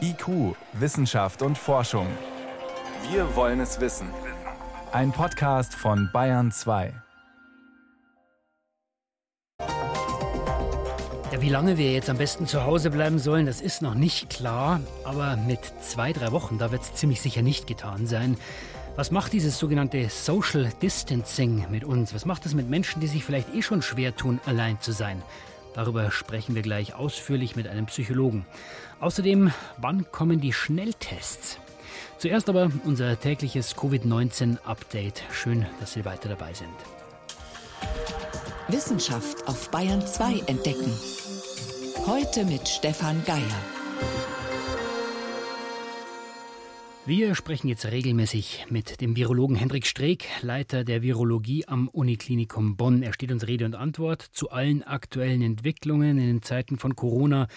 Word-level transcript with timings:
IQ, 0.00 0.56
Wissenschaft 0.72 1.42
und 1.42 1.56
Forschung. 1.56 2.06
Wir 3.10 3.36
wollen 3.36 3.60
es 3.60 3.80
wissen. 3.80 4.08
Ein 4.92 5.12
Podcast 5.12 5.74
von 5.74 6.10
Bayern 6.12 6.50
2. 6.50 6.92
Ja, 11.32 11.40
wie 11.40 11.48
lange 11.48 11.78
wir 11.78 11.92
jetzt 11.92 12.10
am 12.10 12.18
besten 12.18 12.46
zu 12.46 12.64
Hause 12.64 12.90
bleiben 12.90 13.20
sollen, 13.20 13.46
das 13.46 13.60
ist 13.60 13.82
noch 13.82 13.94
nicht 13.94 14.30
klar. 14.30 14.80
Aber 15.04 15.36
mit 15.36 15.60
zwei, 15.80 16.12
drei 16.12 16.32
Wochen, 16.32 16.58
da 16.58 16.72
wird 16.72 16.82
es 16.82 16.94
ziemlich 16.94 17.20
sicher 17.20 17.42
nicht 17.42 17.68
getan 17.68 18.06
sein. 18.06 18.36
Was 18.96 19.12
macht 19.12 19.32
dieses 19.32 19.58
sogenannte 19.58 20.08
Social 20.08 20.68
Distancing 20.82 21.66
mit 21.70 21.84
uns? 21.84 22.12
Was 22.12 22.26
macht 22.26 22.44
es 22.46 22.54
mit 22.54 22.68
Menschen, 22.68 23.00
die 23.00 23.06
sich 23.06 23.24
vielleicht 23.24 23.54
eh 23.54 23.62
schon 23.62 23.82
schwer 23.82 24.16
tun, 24.16 24.40
allein 24.46 24.80
zu 24.80 24.90
sein? 24.90 25.22
Darüber 25.74 26.10
sprechen 26.10 26.54
wir 26.54 26.62
gleich 26.62 26.94
ausführlich 26.94 27.56
mit 27.56 27.68
einem 27.68 27.86
Psychologen. 27.86 28.46
Außerdem, 29.00 29.52
wann 29.78 30.10
kommen 30.10 30.40
die 30.40 30.52
Schnelltests? 30.52 31.58
Zuerst 32.18 32.48
aber 32.48 32.70
unser 32.84 33.18
tägliches 33.18 33.76
Covid-19-Update. 33.76 35.22
Schön, 35.32 35.66
dass 35.80 35.92
Sie 35.92 36.04
weiter 36.04 36.28
dabei 36.28 36.52
sind. 36.52 36.68
Wissenschaft 38.68 39.48
auf 39.48 39.70
Bayern 39.70 40.06
2 40.06 40.40
entdecken. 40.46 40.92
Heute 42.06 42.44
mit 42.44 42.68
Stefan 42.68 43.24
Geier. 43.24 44.39
Wir 47.10 47.34
sprechen 47.34 47.66
jetzt 47.66 47.86
regelmäßig 47.86 48.66
mit 48.70 49.00
dem 49.00 49.16
Virologen 49.16 49.56
Hendrik 49.56 49.84
Streeck, 49.84 50.28
Leiter 50.42 50.84
der 50.84 51.02
Virologie 51.02 51.66
am 51.66 51.88
Uniklinikum 51.88 52.76
Bonn. 52.76 53.02
Er 53.02 53.12
steht 53.12 53.32
uns 53.32 53.48
Rede 53.48 53.64
und 53.64 53.74
Antwort 53.74 54.22
zu 54.22 54.50
allen 54.50 54.84
aktuellen 54.84 55.42
Entwicklungen 55.42 56.18
in 56.18 56.26
den 56.28 56.42
Zeiten 56.42 56.78
von 56.78 56.94
Corona 56.94 57.48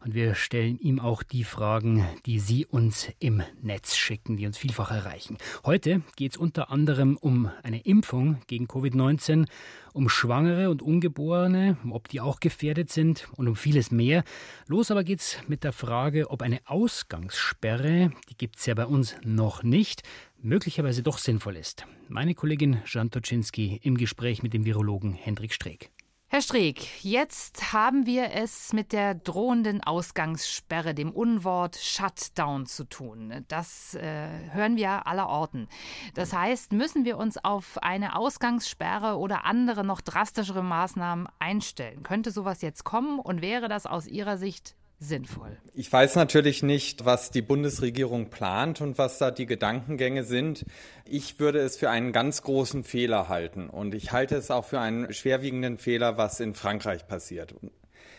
und 0.00 0.14
wir 0.14 0.34
stellen 0.34 0.78
ihm 0.78 0.98
auch 0.98 1.22
die 1.22 1.44
Fragen, 1.44 2.06
die 2.26 2.38
Sie 2.38 2.66
uns 2.66 3.08
im 3.18 3.42
Netz 3.60 3.96
schicken, 3.96 4.36
die 4.36 4.46
uns 4.46 4.56
vielfach 4.56 4.90
erreichen. 4.90 5.36
Heute 5.64 6.02
geht 6.16 6.32
es 6.32 6.38
unter 6.38 6.70
anderem 6.70 7.16
um 7.16 7.50
eine 7.62 7.80
Impfung 7.80 8.38
gegen 8.46 8.66
Covid-19, 8.66 9.46
um 9.92 10.08
Schwangere 10.08 10.70
und 10.70 10.82
Ungeborene, 10.82 11.76
ob 11.90 12.08
die 12.08 12.20
auch 12.20 12.40
gefährdet 12.40 12.90
sind 12.90 13.28
und 13.36 13.48
um 13.48 13.56
vieles 13.56 13.90
mehr. 13.90 14.24
Los 14.66 14.90
aber 14.90 15.04
geht's 15.04 15.38
mit 15.48 15.64
der 15.64 15.72
Frage, 15.72 16.30
ob 16.30 16.42
eine 16.42 16.60
Ausgangssperre, 16.64 18.12
die 18.30 18.36
gibt 18.36 18.58
es 18.58 18.66
ja 18.66 18.74
bei 18.74 18.86
uns 18.86 19.16
noch 19.24 19.62
nicht, 19.62 20.02
möglicherweise 20.42 21.02
doch 21.02 21.18
sinnvoll 21.18 21.56
ist. 21.56 21.84
Meine 22.08 22.34
Kollegin 22.34 22.82
Jan 22.86 23.10
Toczynski 23.10 23.80
im 23.82 23.96
Gespräch 23.96 24.42
mit 24.42 24.54
dem 24.54 24.64
Virologen 24.64 25.12
Hendrik 25.12 25.52
Streeck. 25.52 25.90
Herr 26.32 26.42
Streeck, 26.42 27.02
jetzt 27.02 27.72
haben 27.72 28.06
wir 28.06 28.30
es 28.30 28.72
mit 28.72 28.92
der 28.92 29.16
drohenden 29.16 29.82
Ausgangssperre, 29.82 30.94
dem 30.94 31.10
Unwort 31.10 31.74
Shutdown 31.74 32.66
zu 32.66 32.84
tun. 32.84 33.44
Das 33.48 33.96
äh, 33.96 34.28
hören 34.52 34.76
wir 34.76 35.08
aller 35.08 35.28
Orten. 35.28 35.66
Das 36.14 36.32
heißt, 36.32 36.72
müssen 36.72 37.04
wir 37.04 37.18
uns 37.18 37.36
auf 37.36 37.82
eine 37.82 38.14
Ausgangssperre 38.14 39.18
oder 39.18 39.44
andere 39.44 39.82
noch 39.82 40.00
drastischere 40.00 40.62
Maßnahmen 40.62 41.26
einstellen? 41.40 42.04
Könnte 42.04 42.30
sowas 42.30 42.62
jetzt 42.62 42.84
kommen 42.84 43.18
und 43.18 43.42
wäre 43.42 43.66
das 43.66 43.86
aus 43.86 44.06
Ihrer 44.06 44.38
Sicht 44.38 44.76
sinnvoll? 45.00 45.56
Ich 45.74 45.92
weiß 45.92 46.14
natürlich 46.14 46.62
nicht, 46.62 47.04
was 47.04 47.30
die 47.30 47.42
Bundesregierung 47.42 48.30
plant 48.30 48.80
und 48.80 48.98
was 48.98 49.18
da 49.18 49.30
die 49.30 49.46
Gedankengänge 49.46 50.24
sind. 50.24 50.64
Ich 51.06 51.40
würde 51.40 51.58
es 51.58 51.76
für 51.76 51.90
einen 51.90 52.12
ganz 52.12 52.42
großen 52.42 52.84
Fehler 52.84 53.28
halten 53.28 53.68
und 53.68 53.94
ich 53.94 54.12
halte 54.12 54.36
es 54.36 54.50
auch 54.50 54.66
für 54.66 54.78
einen 54.78 55.12
schwerwiegenden 55.12 55.78
Fehler, 55.78 56.18
was 56.18 56.38
in 56.38 56.54
Frankreich 56.54 57.08
passiert. 57.08 57.54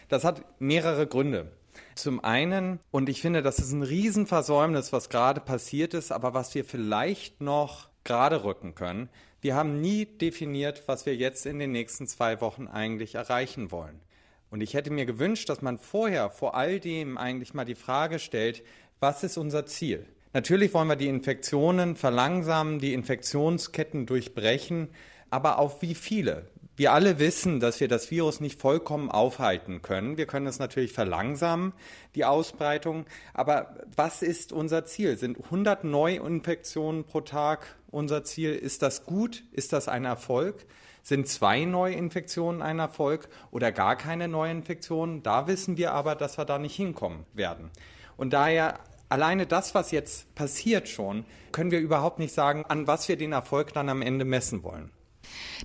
Das 0.10 0.24
hat 0.24 0.44
mehrere 0.60 1.08
Gründe. 1.08 1.52
Zum 1.96 2.24
einen, 2.24 2.80
und 2.90 3.08
ich 3.08 3.22
finde, 3.22 3.42
das 3.42 3.60
ist 3.60 3.72
ein 3.72 3.84
Riesenversäumnis, 3.84 4.92
was 4.92 5.10
gerade 5.10 5.40
passiert 5.40 5.94
ist, 5.94 6.12
aber 6.12 6.34
was 6.34 6.54
wir 6.56 6.66
vielleicht 6.66 7.40
noch 7.42 7.90
gerade 8.04 8.44
rücken 8.44 8.76
können. 8.76 9.10
Wir 9.40 9.56
haben 9.56 9.80
nie 9.82 10.06
definiert, 10.06 10.84
was 10.88 11.06
wir 11.06 11.16
jetzt 11.16 11.46
in 11.46 11.60
den 11.60 11.72
nächsten 11.72 12.08
zwei 12.08 12.42
Wochen 12.42 12.68
eigentlich 12.68 13.16
erreichen 13.16 13.72
wollen. 13.72 14.02
Und 14.52 14.62
ich 14.62 14.74
hätte 14.74 14.92
mir 14.92 15.06
gewünscht, 15.06 15.50
dass 15.50 15.62
man 15.62 15.80
vorher 15.80 16.30
vor 16.30 16.56
all 16.56 16.80
dem 16.80 17.18
eigentlich 17.18 17.54
mal 17.54 17.66
die 17.66 17.74
Frage 17.74 18.20
stellt, 18.20 18.64
was 19.00 19.24
ist 19.24 19.38
unser 19.38 19.66
Ziel? 19.66 20.06
Natürlich 20.34 20.74
wollen 20.74 20.90
wir 20.90 20.98
die 20.98 21.08
Infektionen 21.08 21.96
verlangsamen, 21.96 22.80
die 22.80 22.94
Infektionsketten 22.94 24.06
durchbrechen, 24.06 24.90
aber 25.30 25.58
auf 25.58 25.82
wie 25.82 25.96
viele? 25.96 26.48
Wir 26.76 26.94
alle 26.94 27.20
wissen, 27.20 27.60
dass 27.60 27.80
wir 27.80 27.88
das 27.88 28.12
Virus 28.12 28.40
nicht 28.40 28.60
vollkommen 28.60 29.10
aufhalten 29.10 29.82
können. 29.82 30.18
Wir 30.18 30.26
können 30.26 30.48
es 30.48 30.60
natürlich 30.60 30.94
verlangsamen, 30.94 31.74
die 32.16 32.26
Ausbreitung. 32.26 33.06
Aber 33.34 33.76
was 33.96 34.22
ist 34.22 34.52
unser 34.52 34.86
Ziel? 34.86 35.18
Sind 35.18 35.38
100 35.46 35.84
Neuinfektionen 35.84 37.04
pro 37.04 37.22
Tag 37.22 37.78
unser 37.90 38.24
Ziel? 38.24 38.54
Ist 38.54 38.82
das 38.82 39.06
gut? 39.06 39.44
Ist 39.52 39.74
das 39.74 39.88
ein 39.88 40.06
Erfolg? 40.06 40.66
Sind 41.04 41.28
zwei 41.28 41.66
Neuinfektionen 41.66 42.62
ein 42.62 42.80
Erfolg 42.80 43.30
oder 43.52 43.72
gar 43.72 43.96
keine 43.96 44.28
Neuinfektionen? 44.28 45.24
Da 45.24 45.48
wissen 45.48 45.78
wir 45.78 45.94
aber, 45.94 46.16
dass 46.16 46.38
wir 46.38 46.46
da 46.46 46.60
nicht 46.60 46.76
hinkommen 46.76 47.26
werden. 47.34 47.72
Und 48.18 48.34
daher 48.34 48.80
alleine 49.10 49.46
das, 49.46 49.76
was 49.76 49.92
jetzt 49.92 50.34
passiert 50.36 50.88
schon, 50.88 51.26
können 51.52 51.72
wir 51.72 51.80
überhaupt 51.80 52.20
nicht 52.20 52.34
sagen, 52.34 52.66
an 52.68 52.88
was 52.88 53.10
wir 53.10 53.18
den 53.18 53.34
Erfolg 53.34 53.74
dann 53.74 53.90
am 53.90 54.02
Ende 54.02 54.26
messen 54.26 54.64
wollen. 54.64 54.92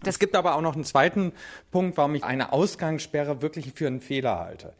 Das 0.02 0.16
es 0.16 0.18
gibt 0.18 0.34
aber 0.34 0.54
auch 0.54 0.60
noch 0.60 0.74
einen 0.74 0.84
zweiten 0.84 1.32
Punkt, 1.70 1.96
warum 1.96 2.14
ich 2.14 2.24
eine 2.24 2.52
Ausgangssperre 2.52 3.42
wirklich 3.42 3.72
für 3.74 3.86
einen 3.86 4.00
Fehler 4.00 4.38
halte. 4.38 4.74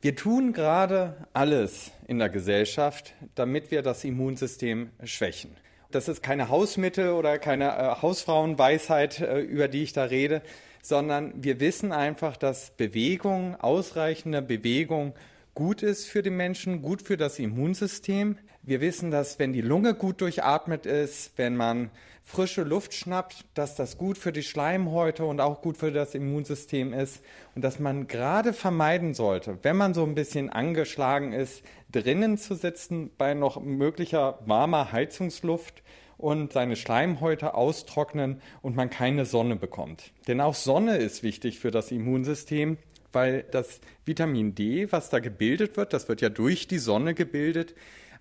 Wir 0.00 0.14
tun 0.14 0.52
gerade 0.52 1.26
alles 1.32 1.90
in 2.06 2.18
der 2.18 2.28
Gesellschaft, 2.28 3.14
damit 3.34 3.70
wir 3.70 3.82
das 3.82 4.04
Immunsystem 4.04 4.90
schwächen. 5.02 5.56
Das 5.90 6.06
ist 6.08 6.22
keine 6.22 6.50
Hausmittel 6.50 7.10
oder 7.12 7.38
keine 7.38 7.68
äh, 7.68 8.02
Hausfrauenweisheit, 8.02 9.20
äh, 9.20 9.40
über 9.40 9.68
die 9.68 9.82
ich 9.82 9.94
da 9.94 10.04
rede, 10.04 10.42
sondern 10.82 11.32
wir 11.36 11.60
wissen 11.60 11.92
einfach, 11.92 12.36
dass 12.36 12.70
Bewegung, 12.72 13.56
ausreichende 13.58 14.42
Bewegung 14.42 15.14
gut 15.58 15.82
ist 15.82 16.06
für 16.06 16.22
den 16.22 16.36
Menschen, 16.36 16.82
gut 16.82 17.02
für 17.02 17.16
das 17.16 17.40
Immunsystem. 17.40 18.38
Wir 18.62 18.80
wissen, 18.80 19.10
dass 19.10 19.40
wenn 19.40 19.52
die 19.52 19.60
Lunge 19.60 19.92
gut 19.94 20.20
durchatmet 20.20 20.86
ist, 20.86 21.32
wenn 21.34 21.56
man 21.56 21.90
frische 22.22 22.62
Luft 22.62 22.94
schnappt, 22.94 23.44
dass 23.54 23.74
das 23.74 23.98
gut 23.98 24.18
für 24.18 24.30
die 24.30 24.44
Schleimhäute 24.44 25.24
und 25.24 25.40
auch 25.40 25.60
gut 25.60 25.76
für 25.76 25.90
das 25.90 26.14
Immunsystem 26.14 26.92
ist 26.92 27.24
und 27.56 27.62
dass 27.62 27.80
man 27.80 28.06
gerade 28.06 28.52
vermeiden 28.52 29.14
sollte, 29.14 29.58
wenn 29.62 29.76
man 29.76 29.94
so 29.94 30.04
ein 30.04 30.14
bisschen 30.14 30.48
angeschlagen 30.48 31.32
ist, 31.32 31.64
drinnen 31.90 32.38
zu 32.38 32.54
sitzen 32.54 33.10
bei 33.18 33.34
noch 33.34 33.60
möglicher 33.60 34.38
warmer 34.46 34.92
Heizungsluft 34.92 35.82
und 36.18 36.52
seine 36.52 36.76
Schleimhäute 36.76 37.54
austrocknen 37.54 38.42
und 38.62 38.76
man 38.76 38.90
keine 38.90 39.24
Sonne 39.24 39.56
bekommt. 39.56 40.12
Denn 40.28 40.40
auch 40.40 40.54
Sonne 40.54 40.98
ist 40.98 41.24
wichtig 41.24 41.58
für 41.58 41.72
das 41.72 41.90
Immunsystem, 41.90 42.76
weil 43.18 43.44
das 43.50 43.80
Vitamin 44.04 44.54
D, 44.54 44.92
was 44.92 45.10
da 45.10 45.18
gebildet 45.18 45.76
wird, 45.76 45.92
das 45.92 46.08
wird 46.08 46.20
ja 46.20 46.28
durch 46.28 46.68
die 46.68 46.78
Sonne 46.78 47.14
gebildet, 47.14 47.74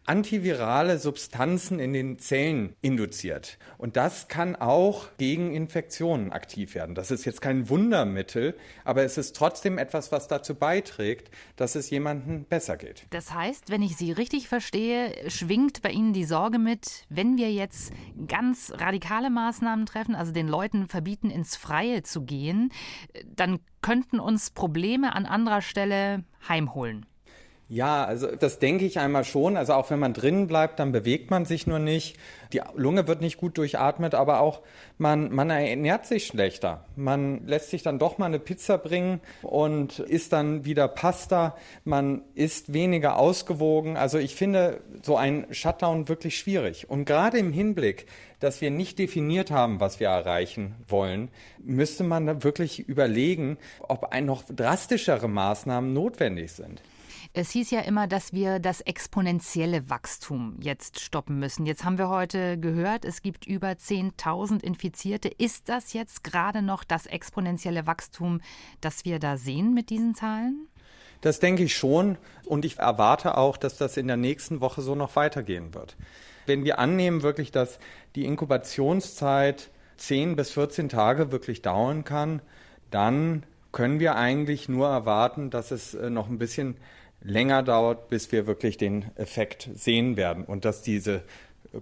antivirale 0.07 0.97
Substanzen 0.97 1.79
in 1.79 1.94
den 1.94 2.18
Zellen 2.18 2.75
induziert. 2.81 3.57
Und 3.78 3.97
das 3.97 4.28
kann 4.28 4.56
auch 4.56 5.07
gegen 5.18 5.53
Infektionen 5.53 6.31
aktiv 6.31 6.75
werden. 6.75 6.95
Das 6.95 7.12
ist 7.12 7.25
jetzt 7.25 7.41
kein 7.41 7.69
Wundermittel, 7.69 8.57
aber 8.85 9.03
es 9.03 9.18
ist 9.18 9.35
trotzdem 9.35 9.78
etwas, 9.78 10.12
was 10.12 10.28
dazu 10.28 10.56
beiträgt, 10.56 11.29
dass 11.57 11.75
es 11.75 11.90
jemandem 11.90 12.45
besser 12.45 12.78
geht. 12.78 13.06
Das 13.09 13.34
heißt, 13.34 13.69
wenn 13.69 13.81
ich 13.81 13.97
Sie 13.97 14.12
richtig 14.12 14.47
verstehe, 14.47 15.29
schwingt 15.29 15.81
bei 15.81 15.91
Ihnen 15.91 16.13
die 16.13 16.25
Sorge 16.25 16.57
mit, 16.57 17.06
wenn 17.09 17.38
wir 17.38 17.51
jetzt 17.51 17.91
ganz 18.28 18.72
radikale 18.78 19.29
Maßnahmen 19.29 19.85
treffen, 19.85 20.16
also 20.16 20.31
den 20.31 20.47
Leuten 20.47 20.88
verbieten, 20.88 21.29
ins 21.29 21.56
Freie 21.56 22.03
zu 22.03 22.24
gehen, 22.24 22.72
dann 23.35 23.59
könnten 23.81 24.19
uns 24.19 24.51
Probleme 24.51 25.16
an 25.16 25.25
anderer 25.25 25.62
Stelle 25.62 26.24
heimholen. 26.47 27.06
Ja, 27.69 28.05
also 28.05 28.28
das 28.33 28.59
denke 28.59 28.85
ich 28.85 28.97
einmal 28.97 29.25
schon. 29.25 29.57
Also 29.57 29.73
auch 29.73 29.89
wenn 29.89 30.00
man 30.00 30.13
drinnen 30.13 30.47
bleibt, 30.47 30.80
dann 30.80 30.94
bewegt 30.94 31.31
man 31.31 31.44
sich 31.44 31.68
nur 31.68 31.80
nicht. 31.80 32.18
Die 32.53 32.62
Lunge 32.75 33.09
wird 33.09 33.19
nicht 33.19 33.36
gut 33.36 33.57
durchatmet, 33.57 34.15
aber 34.15 34.39
auch 34.39 34.62
man, 34.97 35.33
man 35.36 35.50
ernährt 35.50 36.06
sich 36.06 36.27
schlechter. 36.27 36.86
Man 36.95 37.45
lässt 37.45 37.69
sich 37.69 37.83
dann 37.83 38.00
doch 38.00 38.18
mal 38.19 38.27
eine 38.27 38.39
Pizza 38.39 38.77
bringen 38.77 39.19
und 39.41 40.00
isst 40.00 40.31
dann 40.31 40.63
wieder 40.63 40.88
Pasta. 40.88 41.57
Man 41.83 42.21
isst 42.36 42.71
weniger 42.71 43.18
ausgewogen. 43.18 43.97
Also 43.97 44.18
ich 44.18 44.36
finde 44.36 44.80
so 45.01 45.18
ein 45.18 45.45
Shutdown 45.51 46.07
wirklich 46.07 46.38
schwierig. 46.38 46.89
Und 46.89 47.03
gerade 47.03 47.38
im 47.38 47.51
Hinblick, 47.51 48.06
dass 48.39 48.62
wir 48.62 48.71
nicht 48.71 48.97
definiert 48.97 49.51
haben, 49.51 49.81
was 49.81 50.00
wir 50.00 50.07
erreichen 50.07 50.75
wollen, 50.88 51.27
müsste 51.59 52.06
man 52.06 52.27
da 52.27 52.44
wirklich 52.45 52.88
überlegen, 52.88 53.57
ob 53.81 54.13
ein 54.13 54.25
noch 54.25 54.44
drastischere 54.44 55.27
Maßnahmen 55.27 55.91
notwendig 55.91 56.53
sind. 56.53 56.81
Es 57.39 57.51
hieß 57.51 57.69
ja 57.69 57.81
immer, 57.81 58.07
dass 58.07 58.34
wir 58.34 58.57
das 58.57 58.81
exponentielle 58.81 59.92
Wachstum 59.92 60.56
jetzt 60.60 61.00
stoppen 61.00 61.38
müssen. 61.38 61.68
Jetzt 61.68 61.84
haben 61.84 62.00
wir 62.00 62.10
heute 62.10 62.57
gehört, 62.57 63.06
es 63.06 63.22
gibt 63.22 63.45
über 63.45 63.68
10.000 63.68 64.63
Infizierte. 64.63 65.28
Ist 65.28 65.69
das 65.69 65.94
jetzt 65.94 66.24
gerade 66.24 66.63
noch 66.63 66.84
das 66.84 67.06
exponentielle 67.06 67.86
Wachstum, 67.86 68.42
das 68.81 69.06
wir 69.06 69.19
da 69.19 69.38
sehen 69.38 69.75
mit 69.75 69.92
diesen 69.92 70.16
Zahlen? 70.16 70.68
Das 71.22 71.39
denke 71.39 71.62
ich 71.62 71.78
schon 71.78 72.18
und 72.45 72.66
ich 72.66 72.80
erwarte 72.80 73.38
auch, 73.38 73.57
dass 73.57 73.78
das 73.78 73.98
in 73.98 74.07
der 74.07 74.18
nächsten 74.18 74.60
Woche 74.60 74.81
so 74.81 74.95
noch 74.95 75.16
weitergehen 75.16 75.75
wird. 75.75 75.95
Wenn 76.48 76.63
wir 76.63 76.80
annehmen 76.80 77.22
wirklich, 77.22 77.51
dass 77.51 77.78
die 78.16 78.25
Inkubationszeit 78.25 79.69
10 79.98 80.36
bis 80.36 80.50
14 80.50 80.89
Tage 80.89 81.31
wirklich 81.31 81.62
dauern 81.62 82.04
kann, 82.04 82.42
dann 82.89 83.44
können 83.72 84.00
wir 84.00 84.16
eigentlich 84.16 84.69
nur 84.69 84.88
erwarten, 84.88 85.51
dass 85.51 85.69
es 85.69 85.94
äh, 85.94 86.10
noch 86.10 86.30
ein 86.30 86.39
bisschen 86.39 86.78
länger 87.21 87.63
dauert, 87.63 88.09
bis 88.09 88.31
wir 88.31 88.47
wirklich 88.47 88.77
den 88.77 89.05
Effekt 89.15 89.69
sehen 89.75 90.17
werden 90.17 90.43
und 90.43 90.65
dass 90.65 90.81
diese 90.81 91.23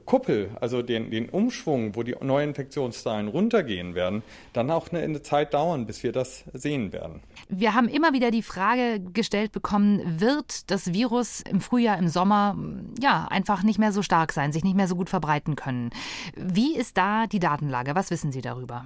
Kuppel, 0.05 0.49
also 0.59 0.81
den, 0.81 1.11
den 1.11 1.29
Umschwung, 1.29 1.95
wo 1.95 2.03
die 2.03 2.15
Neuinfektionszahlen 2.19 3.27
runtergehen 3.27 3.95
werden, 3.95 4.23
dann 4.53 4.71
auch 4.71 4.89
eine, 4.91 5.01
eine, 5.01 5.21
Zeit 5.21 5.53
dauern, 5.53 5.85
bis 5.85 6.03
wir 6.03 6.11
das 6.11 6.43
sehen 6.53 6.91
werden. 6.91 7.21
Wir 7.49 7.73
haben 7.73 7.87
immer 7.87 8.13
wieder 8.13 8.31
die 8.31 8.41
Frage 8.41 8.99
gestellt 8.99 9.51
bekommen, 9.51 10.01
wird 10.19 10.69
das 10.71 10.93
Virus 10.93 11.41
im 11.41 11.61
Frühjahr, 11.61 11.97
im 11.97 12.07
Sommer 12.07 12.57
ja 12.99 13.27
einfach 13.29 13.63
nicht 13.63 13.79
mehr 13.79 13.91
so 13.91 14.01
stark 14.01 14.33
sein, 14.33 14.51
sich 14.51 14.63
nicht 14.63 14.75
mehr 14.75 14.87
so 14.87 14.95
gut 14.95 15.09
verbreiten 15.09 15.55
können? 15.55 15.91
Wie 16.35 16.75
ist 16.75 16.97
da 16.97 17.27
die 17.27 17.39
Datenlage? 17.39 17.95
Was 17.95 18.11
wissen 18.11 18.31
Sie 18.31 18.41
darüber? 18.41 18.85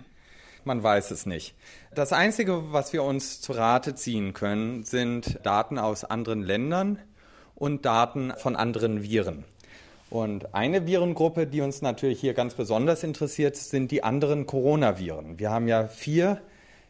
Man 0.64 0.84
weiß 0.84 1.12
es 1.12 1.26
nicht. 1.26 1.56
Das 1.94 2.14
Einzige, 2.14 2.72
was 2.72 2.94
wir 2.94 3.04
uns 3.04 3.42
zu 3.42 3.54
Rate 3.54 3.96
ziehen 3.96 4.34
können, 4.34 4.84
sind 4.84 5.40
Daten 5.44 5.78
aus 5.80 6.04
anderen 6.04 6.44
Ländern 6.44 7.00
und 7.56 7.86
Daten 7.86 8.34
von 8.38 8.56
anderen 8.56 9.04
Viren. 9.04 9.46
Und 10.10 10.56
eine 10.56 10.88
Virengruppe, 10.88 11.46
die 11.46 11.62
uns 11.62 11.82
natürlich 11.82 12.20
hier 12.20 12.34
ganz 12.34 12.56
besonders 12.56 13.04
interessiert, 13.04 13.56
sind 13.56 13.92
die 13.92 14.04
anderen 14.04 14.48
Coronaviren. 14.48 15.38
Wir 15.38 15.52
haben 15.52 15.68
ja 15.68 15.88
vier 15.88 16.42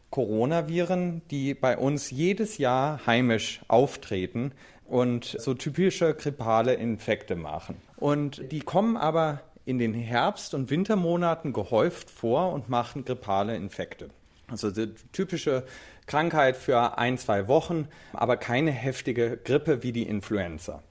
Coronaviren, 0.10 1.22
die 1.30 1.54
bei 1.54 1.78
uns 1.78 2.12
jedes 2.12 2.58
Jahr 2.58 3.06
heimisch 3.06 3.62
auftreten 3.68 4.54
und 4.86 5.36
so 5.38 5.54
typische 5.54 6.14
grippale 6.14 6.74
Infekte 6.74 7.36
machen. 7.36 7.76
Und 7.98 8.52
die 8.52 8.62
kommen 8.62 8.98
aber 8.98 9.42
in 9.70 9.78
den 9.78 9.94
Herbst- 9.94 10.56
und 10.56 10.72
Wintermonaten 10.72 11.54
gehäuft 11.54 12.10
vor 12.10 12.52
und 12.54 12.70
machen 12.70 13.06
grippale 13.06 13.56
Infekte. 13.56 14.10
Also 14.48 14.72
die 14.72 14.92
typische 15.12 15.64
Krankheit 16.08 16.58
für 16.58 16.98
ein, 16.98 17.20
zwei 17.20 17.48
Wochen, 17.48 17.88
aber 18.14 18.36
keine 18.36 18.72
heftige 18.72 19.38
Grippe 19.38 19.84
wie 19.84 19.92
die 19.92 20.08
Influenza. 20.08 20.82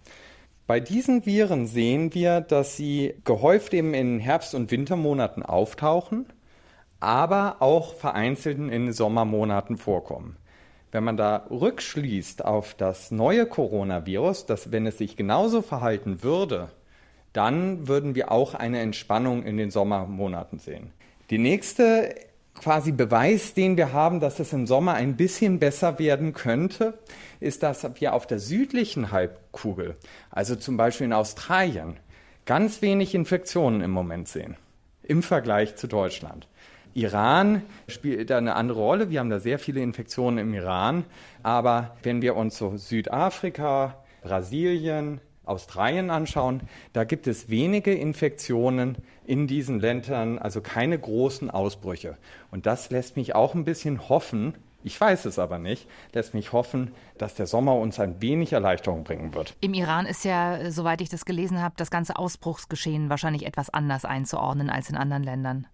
Bei 0.69 0.78
diesen 0.78 1.26
Viren 1.26 1.66
sehen 1.66 2.14
wir, 2.14 2.40
dass 2.40 2.76
sie 2.76 3.14
gehäuft 3.25 3.75
eben 3.75 3.94
in 3.94 4.20
Herbst- 4.20 4.54
und 4.54 4.70
Wintermonaten 4.70 5.42
auftauchen, 5.42 6.26
aber 7.00 7.56
auch 7.60 7.94
vereinzelt 7.94 8.58
in 8.58 8.92
Sommermonaten 8.92 9.76
vorkommen. 9.76 10.36
Wenn 10.92 11.02
man 11.02 11.16
da 11.16 11.46
rückschließt 11.50 12.44
auf 12.44 12.75
das 12.75 13.10
neue 13.10 13.46
Coronavirus, 13.46 14.46
dass 14.46 14.70
wenn 14.70 14.86
es 14.86 14.98
sich 14.98 15.16
genauso 15.16 15.62
verhalten 15.62 16.22
würde, 16.22 16.70
dann 17.32 17.88
würden 17.88 18.14
wir 18.14 18.32
auch 18.32 18.54
eine 18.54 18.80
Entspannung 18.80 19.42
in 19.42 19.56
den 19.56 19.70
Sommermonaten 19.70 20.58
sehen. 20.58 20.92
Die 21.30 21.38
nächste 21.38 22.14
quasi 22.54 22.92
Beweis, 22.92 23.54
den 23.54 23.76
wir 23.76 23.92
haben, 23.92 24.20
dass 24.20 24.40
es 24.40 24.52
im 24.52 24.66
Sommer 24.66 24.94
ein 24.94 25.16
bisschen 25.16 25.58
besser 25.58 25.98
werden 25.98 26.32
könnte, 26.32 26.98
ist, 27.40 27.62
dass 27.62 27.86
wir 28.00 28.14
auf 28.14 28.26
der 28.26 28.40
südlichen 28.40 29.12
Halbkugel, 29.12 29.94
also 30.30 30.56
zum 30.56 30.76
Beispiel 30.76 31.06
in 31.06 31.12
Australien, 31.12 31.96
ganz 32.46 32.82
wenig 32.82 33.14
Infektionen 33.14 33.80
im 33.80 33.90
Moment 33.90 34.28
sehen 34.28 34.56
im 35.08 35.22
Vergleich 35.22 35.75
zu 35.75 35.88
Deutschland. 35.88 36.46
Iran 36.94 37.62
spielt 37.86 38.30
da 38.30 38.38
eine 38.38 38.54
andere 38.54 38.80
Rolle. 38.80 39.10
Wir 39.10 39.20
haben 39.20 39.30
da 39.30 39.40
sehr 39.40 39.58
viele 39.58 39.80
Infektionen 39.80 40.38
im 40.38 40.54
Iran. 40.54 41.04
Aber 41.42 41.96
wenn 42.02 42.22
wir 42.22 42.36
uns 42.36 42.58
so 42.58 42.76
Südafrika, 42.76 44.04
Brasilien, 44.22 45.20
Australien 45.48 46.10
anschauen, 46.10 46.60
da 46.92 47.04
gibt 47.04 47.26
es 47.26 47.48
wenige 47.48 47.94
Infektionen 47.94 48.96
in 49.24 49.46
diesen 49.46 49.80
Ländern, 49.80 50.38
also 50.38 50.60
keine 50.60 50.98
großen 50.98 51.50
Ausbrüche. 51.50 52.16
Und 52.50 52.66
das 52.66 52.90
lässt 52.90 53.16
mich 53.16 53.34
auch 53.34 53.54
ein 53.54 53.64
bisschen 53.64 54.08
hoffen, 54.08 54.54
ich 54.84 55.00
weiß 55.00 55.24
es 55.24 55.38
aber 55.38 55.58
nicht, 55.58 55.88
lässt 56.12 56.34
mich 56.34 56.52
hoffen, 56.52 56.92
dass 57.18 57.34
der 57.34 57.46
Sommer 57.46 57.74
uns 57.74 57.98
ein 57.98 58.22
wenig 58.22 58.52
Erleichterung 58.52 59.02
bringen 59.02 59.34
wird. 59.34 59.56
Im 59.60 59.74
Iran 59.74 60.06
ist 60.06 60.24
ja, 60.24 60.70
soweit 60.70 61.00
ich 61.00 61.08
das 61.08 61.24
gelesen 61.24 61.60
habe, 61.60 61.74
das 61.76 61.90
ganze 61.90 62.16
Ausbruchsgeschehen 62.16 63.10
wahrscheinlich 63.10 63.44
etwas 63.44 63.70
anders 63.70 64.04
einzuordnen 64.04 64.70
als 64.70 64.88
in 64.88 64.96
anderen 64.96 65.24
Ländern. 65.24 65.66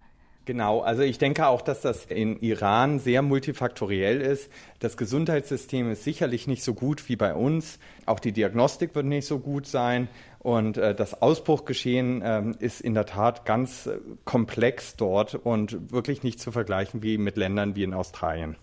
Genau, 0.45 0.81
also 0.81 1.01
ich 1.01 1.17
denke 1.17 1.47
auch, 1.47 1.63
dass 1.63 1.81
das 1.81 2.05
in 2.05 2.39
Iran 2.39 2.99
sehr 2.99 3.23
multifaktoriell 3.23 4.21
ist. 4.21 4.51
Das 4.77 4.95
Gesundheitssystem 4.95 5.89
ist 5.89 6.03
sicherlich 6.03 6.45
nicht 6.45 6.63
so 6.63 6.75
gut 6.75 7.09
wie 7.09 7.15
bei 7.15 7.33
uns. 7.33 7.79
Auch 8.05 8.19
die 8.19 8.31
Diagnostik 8.31 8.93
wird 8.93 9.07
nicht 9.07 9.25
so 9.25 9.39
gut 9.39 9.65
sein. 9.65 10.07
Und 10.37 10.77
äh, 10.77 10.93
das 10.93 11.19
Ausbruchgeschehen 11.19 12.21
äh, 12.21 12.43
ist 12.59 12.81
in 12.81 12.93
der 12.93 13.07
Tat 13.07 13.45
ganz 13.45 13.87
äh, 13.87 13.97
komplex 14.23 14.95
dort 14.95 15.33
und 15.33 15.91
wirklich 15.91 16.21
nicht 16.21 16.39
zu 16.39 16.51
vergleichen 16.51 17.01
wie 17.01 17.17
mit 17.17 17.37
Ländern 17.37 17.75
wie 17.75 17.83
in 17.83 17.95
Australien. 17.95 18.55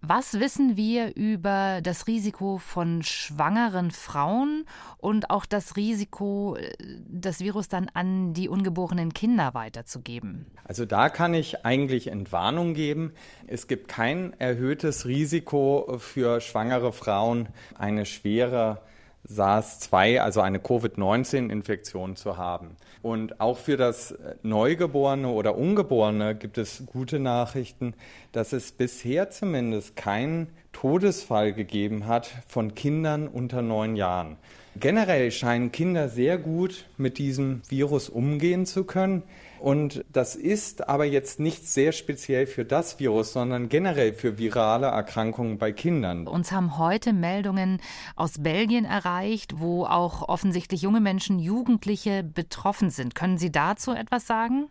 Was 0.00 0.38
wissen 0.38 0.76
wir 0.76 1.16
über 1.16 1.80
das 1.82 2.06
Risiko 2.06 2.58
von 2.58 3.02
schwangeren 3.02 3.90
Frauen 3.90 4.64
und 4.98 5.30
auch 5.30 5.44
das 5.44 5.74
Risiko, 5.76 6.54
äh, 6.56 6.72
das 7.08 7.40
Virus 7.40 7.68
dann 7.68 7.90
an 7.94 8.32
die 8.32 8.48
ungeborenen 8.48 9.12
Kinder 9.12 9.54
weiterzugeben? 9.54 10.46
Also 10.62 10.84
da 10.84 11.08
kann 11.08 11.34
ich 11.34 11.64
eigentlich 11.66 12.08
Entwarnung 12.08 12.74
geben. 12.74 13.12
Es 13.48 13.66
gibt 13.66 13.88
kein 13.88 14.38
erhöhtes 14.38 15.04
Risiko 15.04 15.96
für 15.98 16.40
schwangere 16.40 16.92
Frauen, 16.92 17.48
eine 17.76 18.06
schwere 18.06 18.80
SARS-2, 19.28 20.20
also 20.20 20.40
eine 20.40 20.60
Covid-19-Infektion 20.60 22.14
zu 22.14 22.36
haben. 22.36 22.76
Und 23.02 23.40
auch 23.40 23.58
für 23.58 23.76
das 23.76 24.14
Neugeborene 24.42 25.28
oder 25.28 25.56
Ungeborene 25.56 26.34
gibt 26.34 26.58
es 26.58 26.84
gute 26.86 27.18
Nachrichten, 27.18 27.94
dass 28.32 28.52
es 28.52 28.72
bisher 28.72 29.30
zumindest 29.30 29.96
keinen 29.96 30.48
Todesfall 30.72 31.52
gegeben 31.52 32.06
hat 32.06 32.30
von 32.46 32.74
Kindern 32.74 33.28
unter 33.28 33.62
neun 33.62 33.96
Jahren. 33.96 34.36
Generell 34.76 35.32
scheinen 35.32 35.72
Kinder 35.72 36.08
sehr 36.08 36.38
gut 36.38 36.84
mit 36.96 37.18
diesem 37.18 37.62
Virus 37.68 38.08
umgehen 38.08 38.64
zu 38.64 38.84
können. 38.84 39.22
Und 39.60 40.04
das 40.12 40.36
ist 40.36 40.88
aber 40.88 41.04
jetzt 41.04 41.40
nicht 41.40 41.68
sehr 41.68 41.92
speziell 41.92 42.46
für 42.46 42.64
das 42.64 42.98
Virus, 42.98 43.32
sondern 43.32 43.68
generell 43.68 44.12
für 44.12 44.38
virale 44.38 44.86
Erkrankungen 44.86 45.58
bei 45.58 45.72
Kindern. 45.72 46.26
Uns 46.26 46.52
haben 46.52 46.78
heute 46.78 47.12
Meldungen 47.12 47.80
aus 48.16 48.42
Belgien 48.42 48.84
erreicht, 48.84 49.58
wo 49.58 49.84
auch 49.84 50.28
offensichtlich 50.28 50.82
junge 50.82 51.00
Menschen, 51.00 51.38
Jugendliche 51.38 52.22
betroffen 52.22 52.90
sind. 52.90 53.14
Können 53.14 53.38
Sie 53.38 53.50
dazu 53.50 53.92
etwas 53.92 54.26
sagen? 54.26 54.68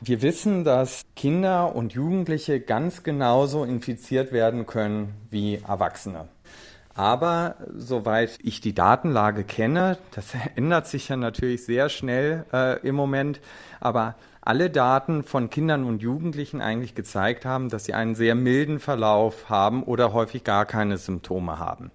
Wir 0.00 0.22
wissen, 0.22 0.62
dass 0.62 1.06
Kinder 1.16 1.74
und 1.74 1.92
Jugendliche 1.92 2.60
ganz 2.60 3.02
genauso 3.02 3.64
infiziert 3.64 4.30
werden 4.30 4.64
können 4.64 5.14
wie 5.30 5.56
Erwachsene. 5.56 6.28
Aber 6.98 7.54
soweit 7.76 8.40
ich 8.42 8.60
die 8.60 8.74
Datenlage 8.74 9.44
kenne, 9.44 9.98
das 10.16 10.32
ändert 10.56 10.88
sich 10.88 11.08
ja 11.08 11.16
natürlich 11.16 11.64
sehr 11.64 11.90
schnell 11.90 12.44
äh, 12.52 12.84
im 12.84 12.96
Moment, 12.96 13.40
aber 13.78 14.16
alle 14.40 14.68
Daten 14.68 15.22
von 15.22 15.48
Kindern 15.48 15.84
und 15.84 16.02
Jugendlichen 16.02 16.60
eigentlich 16.60 16.96
gezeigt 16.96 17.44
haben, 17.44 17.68
dass 17.68 17.84
sie 17.84 17.94
einen 17.94 18.16
sehr 18.16 18.34
milden 18.34 18.80
Verlauf 18.80 19.48
haben 19.48 19.84
oder 19.84 20.12
häufig 20.12 20.42
gar 20.42 20.66
keine 20.66 20.98
Symptome 20.98 21.60
haben. 21.60 21.92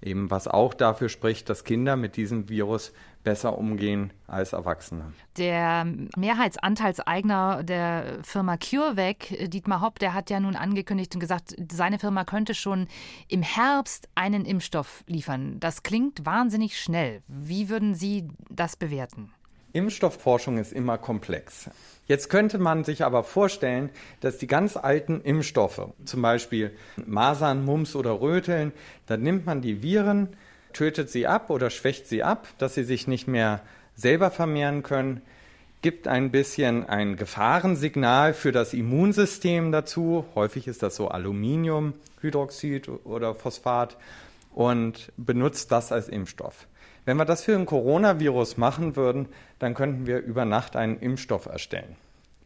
Eben 0.00 0.30
was 0.30 0.48
auch 0.48 0.72
dafür 0.72 1.10
spricht, 1.10 1.50
dass 1.50 1.64
Kinder 1.64 1.96
mit 1.96 2.16
diesem 2.16 2.48
Virus 2.48 2.94
besser 3.26 3.58
umgehen 3.58 4.12
als 4.28 4.52
Erwachsene. 4.52 5.12
Der 5.36 5.84
Mehrheitsanteilseigner 6.16 7.64
der 7.64 8.20
Firma 8.22 8.56
CureVac, 8.56 9.50
Dietmar 9.50 9.80
Hopp, 9.80 9.98
der 9.98 10.14
hat 10.14 10.30
ja 10.30 10.38
nun 10.38 10.54
angekündigt 10.54 11.12
und 11.12 11.20
gesagt, 11.20 11.56
seine 11.72 11.98
Firma 11.98 12.24
könnte 12.24 12.54
schon 12.54 12.86
im 13.26 13.42
Herbst 13.42 14.08
einen 14.14 14.44
Impfstoff 14.44 15.02
liefern. 15.08 15.58
Das 15.58 15.82
klingt 15.82 16.24
wahnsinnig 16.24 16.80
schnell. 16.80 17.20
Wie 17.26 17.68
würden 17.68 17.96
Sie 17.96 18.28
das 18.48 18.76
bewerten? 18.76 19.32
Impfstoffforschung 19.72 20.58
ist 20.58 20.72
immer 20.72 20.96
komplex. 20.96 21.68
Jetzt 22.06 22.30
könnte 22.30 22.58
man 22.58 22.84
sich 22.84 23.04
aber 23.04 23.24
vorstellen, 23.24 23.90
dass 24.20 24.38
die 24.38 24.46
ganz 24.46 24.76
alten 24.76 25.20
Impfstoffe, 25.20 25.88
zum 26.04 26.22
Beispiel 26.22 26.76
Masern, 27.04 27.64
Mumps 27.64 27.96
oder 27.96 28.20
Röteln, 28.20 28.72
da 29.06 29.16
nimmt 29.16 29.46
man 29.46 29.62
die 29.62 29.82
Viren, 29.82 30.28
tötet 30.76 31.10
sie 31.10 31.26
ab 31.26 31.48
oder 31.50 31.70
schwächt 31.70 32.06
sie 32.06 32.22
ab, 32.22 32.46
dass 32.58 32.74
sie 32.74 32.84
sich 32.84 33.08
nicht 33.08 33.26
mehr 33.26 33.60
selber 33.94 34.30
vermehren 34.30 34.82
können, 34.82 35.22
gibt 35.80 36.06
ein 36.06 36.30
bisschen 36.30 36.86
ein 36.86 37.16
Gefahrensignal 37.16 38.34
für 38.34 38.52
das 38.52 38.74
Immunsystem 38.74 39.72
dazu. 39.72 40.24
Häufig 40.34 40.68
ist 40.68 40.82
das 40.82 40.96
so 40.96 41.08
Aluminiumhydroxid 41.08 42.88
oder 43.04 43.34
Phosphat 43.34 43.96
und 44.54 45.12
benutzt 45.16 45.72
das 45.72 45.92
als 45.92 46.08
Impfstoff. 46.08 46.66
Wenn 47.04 47.16
wir 47.16 47.24
das 47.24 47.42
für 47.44 47.54
ein 47.54 47.66
Coronavirus 47.66 48.56
machen 48.56 48.96
würden, 48.96 49.28
dann 49.58 49.74
könnten 49.74 50.06
wir 50.06 50.18
über 50.18 50.44
Nacht 50.44 50.76
einen 50.76 50.98
Impfstoff 50.98 51.46
erstellen. 51.46 51.96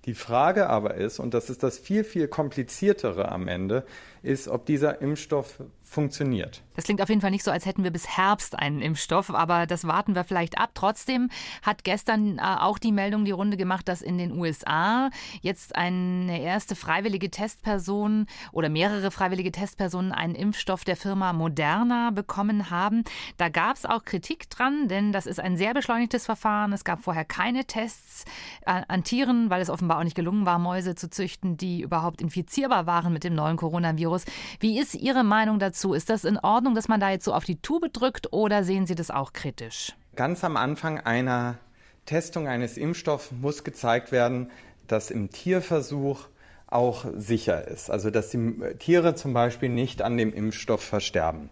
Die 0.04 0.14
Frage 0.14 0.68
aber 0.68 0.94
ist, 0.94 1.18
und 1.18 1.34
das 1.34 1.50
ist 1.50 1.62
das 1.62 1.78
viel, 1.78 2.04
viel 2.04 2.28
kompliziertere 2.28 3.30
am 3.30 3.48
Ende, 3.48 3.84
ist, 4.22 4.48
ob 4.48 4.66
dieser 4.66 5.00
Impfstoff 5.00 5.60
funktioniert. 5.90 6.62
Das 6.76 6.84
klingt 6.84 7.02
auf 7.02 7.08
jeden 7.08 7.20
Fall 7.20 7.32
nicht 7.32 7.42
so, 7.42 7.50
als 7.50 7.66
hätten 7.66 7.82
wir 7.82 7.90
bis 7.90 8.06
Herbst 8.06 8.56
einen 8.56 8.80
Impfstoff, 8.80 9.34
aber 9.34 9.66
das 9.66 9.86
warten 9.86 10.14
wir 10.14 10.22
vielleicht 10.22 10.56
ab. 10.56 10.70
Trotzdem 10.74 11.30
hat 11.62 11.82
gestern 11.82 12.38
äh, 12.38 12.42
auch 12.42 12.78
die 12.78 12.92
Meldung 12.92 13.24
die 13.24 13.32
Runde 13.32 13.56
gemacht, 13.56 13.88
dass 13.88 14.00
in 14.00 14.16
den 14.16 14.30
USA 14.38 15.10
jetzt 15.42 15.74
eine 15.74 16.40
erste 16.40 16.76
freiwillige 16.76 17.28
Testperson 17.28 18.26
oder 18.52 18.68
mehrere 18.68 19.10
freiwillige 19.10 19.50
Testpersonen 19.50 20.12
einen 20.12 20.36
Impfstoff 20.36 20.84
der 20.84 20.96
Firma 20.96 21.32
Moderna 21.32 22.12
bekommen 22.12 22.70
haben. 22.70 23.02
Da 23.36 23.48
gab 23.48 23.76
es 23.76 23.84
auch 23.84 24.04
Kritik 24.04 24.48
dran, 24.48 24.86
denn 24.86 25.10
das 25.10 25.26
ist 25.26 25.40
ein 25.40 25.56
sehr 25.56 25.74
beschleunigtes 25.74 26.24
Verfahren. 26.24 26.72
Es 26.72 26.84
gab 26.84 27.02
vorher 27.02 27.24
keine 27.24 27.64
Tests 27.64 28.24
äh, 28.64 28.82
an 28.86 29.02
Tieren, 29.02 29.50
weil 29.50 29.60
es 29.60 29.70
offenbar 29.70 29.98
auch 29.98 30.04
nicht 30.04 30.16
gelungen 30.16 30.46
war, 30.46 30.60
Mäuse 30.60 30.94
zu 30.94 31.10
züchten, 31.10 31.56
die 31.56 31.82
überhaupt 31.82 32.22
infizierbar 32.22 32.86
waren 32.86 33.12
mit 33.12 33.24
dem 33.24 33.34
neuen 33.34 33.56
Coronavirus. 33.56 34.09
Wie 34.60 34.78
ist 34.78 34.94
Ihre 34.94 35.24
Meinung 35.24 35.58
dazu? 35.58 35.70
dazu. 35.70 35.94
Ist 35.94 36.10
das 36.10 36.24
in 36.24 36.38
Ordnung, 36.38 36.74
dass 36.74 36.88
man 36.88 37.00
da 37.00 37.10
jetzt 37.10 37.24
so 37.24 37.32
auf 37.32 37.44
die 37.44 37.60
Tube 37.60 37.92
drückt 37.92 38.32
oder 38.32 38.64
sehen 38.64 38.86
Sie 38.86 38.94
das 38.94 39.10
auch 39.10 39.32
kritisch? 39.32 39.94
Ganz 40.16 40.44
am 40.44 40.56
Anfang 40.56 40.98
einer 41.00 41.58
Testung 42.06 42.48
eines 42.48 42.76
Impfstoffs 42.76 43.30
muss 43.30 43.64
gezeigt 43.64 44.12
werden, 44.12 44.50
dass 44.88 45.10
im 45.10 45.30
Tierversuch 45.30 46.26
auch 46.66 47.04
sicher 47.16 47.66
ist. 47.68 47.90
Also 47.90 48.10
dass 48.10 48.30
die 48.30 48.54
Tiere 48.78 49.14
zum 49.14 49.32
Beispiel 49.32 49.68
nicht 49.68 50.02
an 50.02 50.16
dem 50.16 50.32
Impfstoff 50.32 50.82
versterben. 50.82 51.50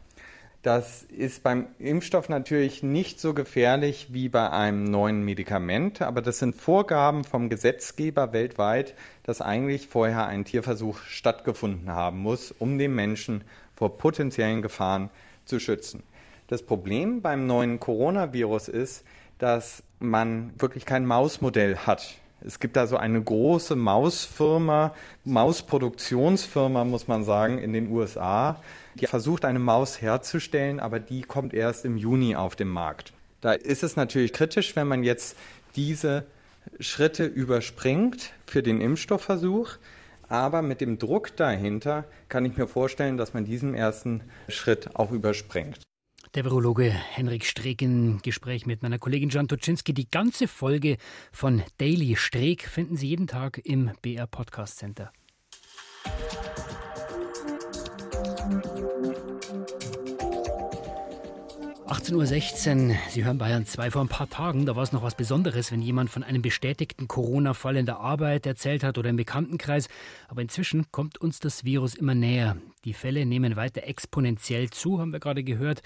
Das 0.62 1.04
ist 1.04 1.44
beim 1.44 1.68
Impfstoff 1.78 2.28
natürlich 2.28 2.82
nicht 2.82 3.20
so 3.20 3.32
gefährlich 3.32 4.08
wie 4.10 4.28
bei 4.28 4.50
einem 4.50 4.82
neuen 4.82 5.24
Medikament, 5.24 6.02
aber 6.02 6.20
das 6.20 6.40
sind 6.40 6.56
Vorgaben 6.56 7.22
vom 7.22 7.48
Gesetzgeber 7.48 8.32
weltweit, 8.32 8.94
dass 9.22 9.40
eigentlich 9.40 9.86
vorher 9.86 10.26
ein 10.26 10.44
Tierversuch 10.44 10.98
stattgefunden 11.02 11.90
haben 11.90 12.18
muss, 12.18 12.50
um 12.50 12.76
den 12.76 12.92
Menschen 12.92 13.44
vor 13.76 13.98
potenziellen 13.98 14.60
Gefahren 14.60 15.10
zu 15.44 15.60
schützen. 15.60 16.02
Das 16.48 16.64
Problem 16.64 17.22
beim 17.22 17.46
neuen 17.46 17.78
Coronavirus 17.78 18.66
ist, 18.66 19.04
dass 19.38 19.84
man 20.00 20.52
wirklich 20.58 20.84
kein 20.84 21.06
Mausmodell 21.06 21.76
hat. 21.76 22.16
Es 22.40 22.60
gibt 22.60 22.76
da 22.76 22.86
so 22.86 22.96
eine 22.96 23.20
große 23.20 23.74
Mausfirma, 23.74 24.94
Mausproduktionsfirma, 25.24 26.84
muss 26.84 27.08
man 27.08 27.24
sagen, 27.24 27.58
in 27.58 27.72
den 27.72 27.90
USA, 27.90 28.62
die 28.94 29.06
versucht, 29.06 29.44
eine 29.44 29.58
Maus 29.58 30.00
herzustellen, 30.00 30.78
aber 30.78 31.00
die 31.00 31.22
kommt 31.22 31.52
erst 31.52 31.84
im 31.84 31.96
Juni 31.96 32.36
auf 32.36 32.54
den 32.54 32.68
Markt. 32.68 33.12
Da 33.40 33.52
ist 33.52 33.82
es 33.82 33.96
natürlich 33.96 34.32
kritisch, 34.32 34.76
wenn 34.76 34.86
man 34.86 35.02
jetzt 35.02 35.36
diese 35.76 36.26
Schritte 36.80 37.24
überspringt 37.24 38.32
für 38.46 38.62
den 38.62 38.80
Impfstoffversuch. 38.80 39.76
Aber 40.28 40.60
mit 40.60 40.80
dem 40.80 40.98
Druck 40.98 41.34
dahinter 41.36 42.04
kann 42.28 42.44
ich 42.44 42.56
mir 42.56 42.66
vorstellen, 42.66 43.16
dass 43.16 43.32
man 43.32 43.44
diesen 43.44 43.74
ersten 43.74 44.22
Schritt 44.48 44.94
auch 44.94 45.10
überspringt. 45.10 45.78
Der 46.38 46.44
Virologe 46.44 46.84
Henrik 46.84 47.44
Streeck 47.44 47.82
im 47.82 48.22
Gespräch 48.22 48.64
mit 48.64 48.80
meiner 48.80 49.00
Kollegin 49.00 49.28
Jan 49.28 49.48
Toczynski. 49.48 49.92
Die 49.92 50.08
ganze 50.08 50.46
Folge 50.46 50.96
von 51.32 51.64
Daily 51.78 52.14
Streeck 52.14 52.62
finden 52.62 52.94
Sie 52.94 53.08
jeden 53.08 53.26
Tag 53.26 53.60
im 53.64 53.90
BR 54.02 54.28
Podcast 54.28 54.78
Center. 54.78 55.10
18.16 62.08 62.88
Uhr, 62.88 62.96
Sie 63.10 63.24
hören 63.26 63.36
Bayern 63.36 63.66
2 63.66 63.90
vor 63.90 64.00
ein 64.00 64.08
paar 64.08 64.30
Tagen. 64.30 64.64
Da 64.64 64.74
war 64.74 64.82
es 64.82 64.92
noch 64.92 65.02
was 65.02 65.14
Besonderes, 65.14 65.70
wenn 65.70 65.82
jemand 65.82 66.08
von 66.08 66.22
einem 66.22 66.40
bestätigten 66.40 67.06
Corona-Fall 67.06 67.76
in 67.76 67.84
der 67.84 68.00
Arbeit 68.00 68.46
erzählt 68.46 68.82
hat 68.82 68.96
oder 68.96 69.10
im 69.10 69.16
Bekanntenkreis. 69.16 69.88
Aber 70.26 70.40
inzwischen 70.40 70.90
kommt 70.90 71.18
uns 71.18 71.38
das 71.38 71.66
Virus 71.66 71.94
immer 71.94 72.14
näher. 72.14 72.56
Die 72.86 72.94
Fälle 72.94 73.26
nehmen 73.26 73.56
weiter 73.56 73.82
exponentiell 73.84 74.70
zu, 74.70 74.98
haben 74.98 75.12
wir 75.12 75.20
gerade 75.20 75.44
gehört. 75.44 75.82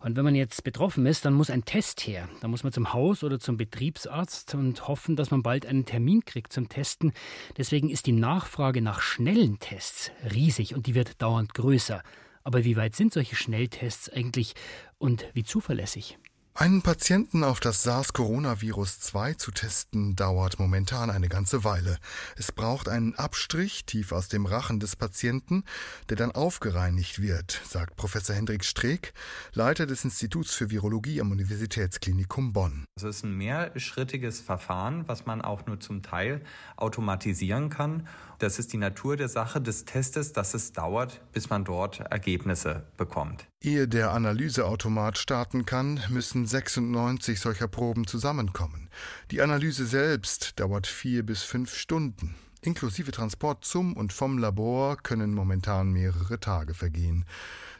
Und 0.00 0.16
wenn 0.16 0.24
man 0.24 0.34
jetzt 0.34 0.64
betroffen 0.64 1.06
ist, 1.06 1.24
dann 1.24 1.32
muss 1.32 1.48
ein 1.48 1.64
Test 1.64 2.06
her. 2.06 2.28
Da 2.42 2.48
muss 2.48 2.62
man 2.62 2.72
zum 2.74 2.92
Haus 2.92 3.24
oder 3.24 3.40
zum 3.40 3.56
Betriebsarzt 3.56 4.54
und 4.54 4.86
hoffen, 4.86 5.16
dass 5.16 5.30
man 5.30 5.42
bald 5.42 5.64
einen 5.64 5.86
Termin 5.86 6.26
kriegt 6.26 6.52
zum 6.52 6.68
Testen. 6.68 7.14
Deswegen 7.56 7.88
ist 7.88 8.04
die 8.04 8.12
Nachfrage 8.12 8.82
nach 8.82 9.00
schnellen 9.00 9.58
Tests 9.60 10.10
riesig 10.30 10.74
und 10.74 10.86
die 10.86 10.94
wird 10.94 11.22
dauernd 11.22 11.54
größer. 11.54 12.02
Aber 12.44 12.64
wie 12.64 12.76
weit 12.76 12.94
sind 12.94 13.12
solche 13.12 13.36
Schnelltests 13.36 14.10
eigentlich 14.10 14.54
und 14.98 15.26
wie 15.32 15.44
zuverlässig? 15.44 16.18
Einen 16.56 16.82
Patienten 16.82 17.42
auf 17.42 17.58
das 17.58 17.82
SARS-Coronavirus-2 17.82 19.38
zu 19.38 19.50
testen, 19.50 20.14
dauert 20.14 20.60
momentan 20.60 21.10
eine 21.10 21.28
ganze 21.28 21.64
Weile. 21.64 21.98
Es 22.36 22.52
braucht 22.52 22.88
einen 22.88 23.16
Abstrich 23.16 23.86
tief 23.86 24.12
aus 24.12 24.28
dem 24.28 24.46
Rachen 24.46 24.78
des 24.78 24.94
Patienten, 24.94 25.64
der 26.10 26.16
dann 26.16 26.30
aufgereinigt 26.30 27.20
wird, 27.20 27.60
sagt 27.64 27.96
Professor 27.96 28.36
Hendrik 28.36 28.64
Streeck, 28.64 29.14
Leiter 29.52 29.86
des 29.86 30.04
Instituts 30.04 30.54
für 30.54 30.70
Virologie 30.70 31.20
am 31.20 31.32
Universitätsklinikum 31.32 32.52
Bonn. 32.52 32.84
Es 32.94 33.02
ist 33.02 33.24
ein 33.24 33.36
mehrschrittiges 33.36 34.38
Verfahren, 34.38 35.08
was 35.08 35.26
man 35.26 35.42
auch 35.42 35.66
nur 35.66 35.80
zum 35.80 36.04
Teil 36.04 36.40
automatisieren 36.76 37.68
kann. 37.68 38.06
Das 38.38 38.60
ist 38.60 38.72
die 38.72 38.78
Natur 38.78 39.16
der 39.16 39.28
Sache 39.28 39.60
des 39.60 39.86
Testes, 39.86 40.32
dass 40.32 40.54
es 40.54 40.72
dauert, 40.72 41.20
bis 41.32 41.50
man 41.50 41.64
dort 41.64 41.98
Ergebnisse 41.98 42.84
bekommt. 42.96 43.48
Ehe 43.64 43.88
der 43.88 44.12
Analyseautomat 44.12 45.16
starten 45.16 45.64
kann, 45.64 45.98
müssen 46.44 46.46
96 46.46 47.40
solcher 47.40 47.68
Proben 47.68 48.06
zusammenkommen. 48.06 48.90
Die 49.30 49.40
Analyse 49.40 49.86
selbst 49.86 50.60
dauert 50.60 50.86
vier 50.86 51.24
bis 51.24 51.42
fünf 51.42 51.74
Stunden. 51.74 52.34
Inklusive 52.60 53.12
Transport 53.12 53.64
zum 53.64 53.94
und 53.94 54.12
vom 54.12 54.38
Labor 54.38 54.96
können 54.96 55.34
momentan 55.34 55.90
mehrere 55.90 56.40
Tage 56.40 56.74
vergehen. 56.74 57.24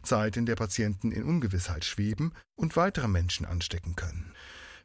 Zeit, 0.02 0.36
in 0.36 0.46
der 0.46 0.56
Patienten 0.56 1.12
in 1.12 1.24
Ungewissheit 1.24 1.84
schweben 1.84 2.32
und 2.54 2.76
weitere 2.76 3.08
Menschen 3.08 3.46
anstecken 3.46 3.96
können. 3.96 4.32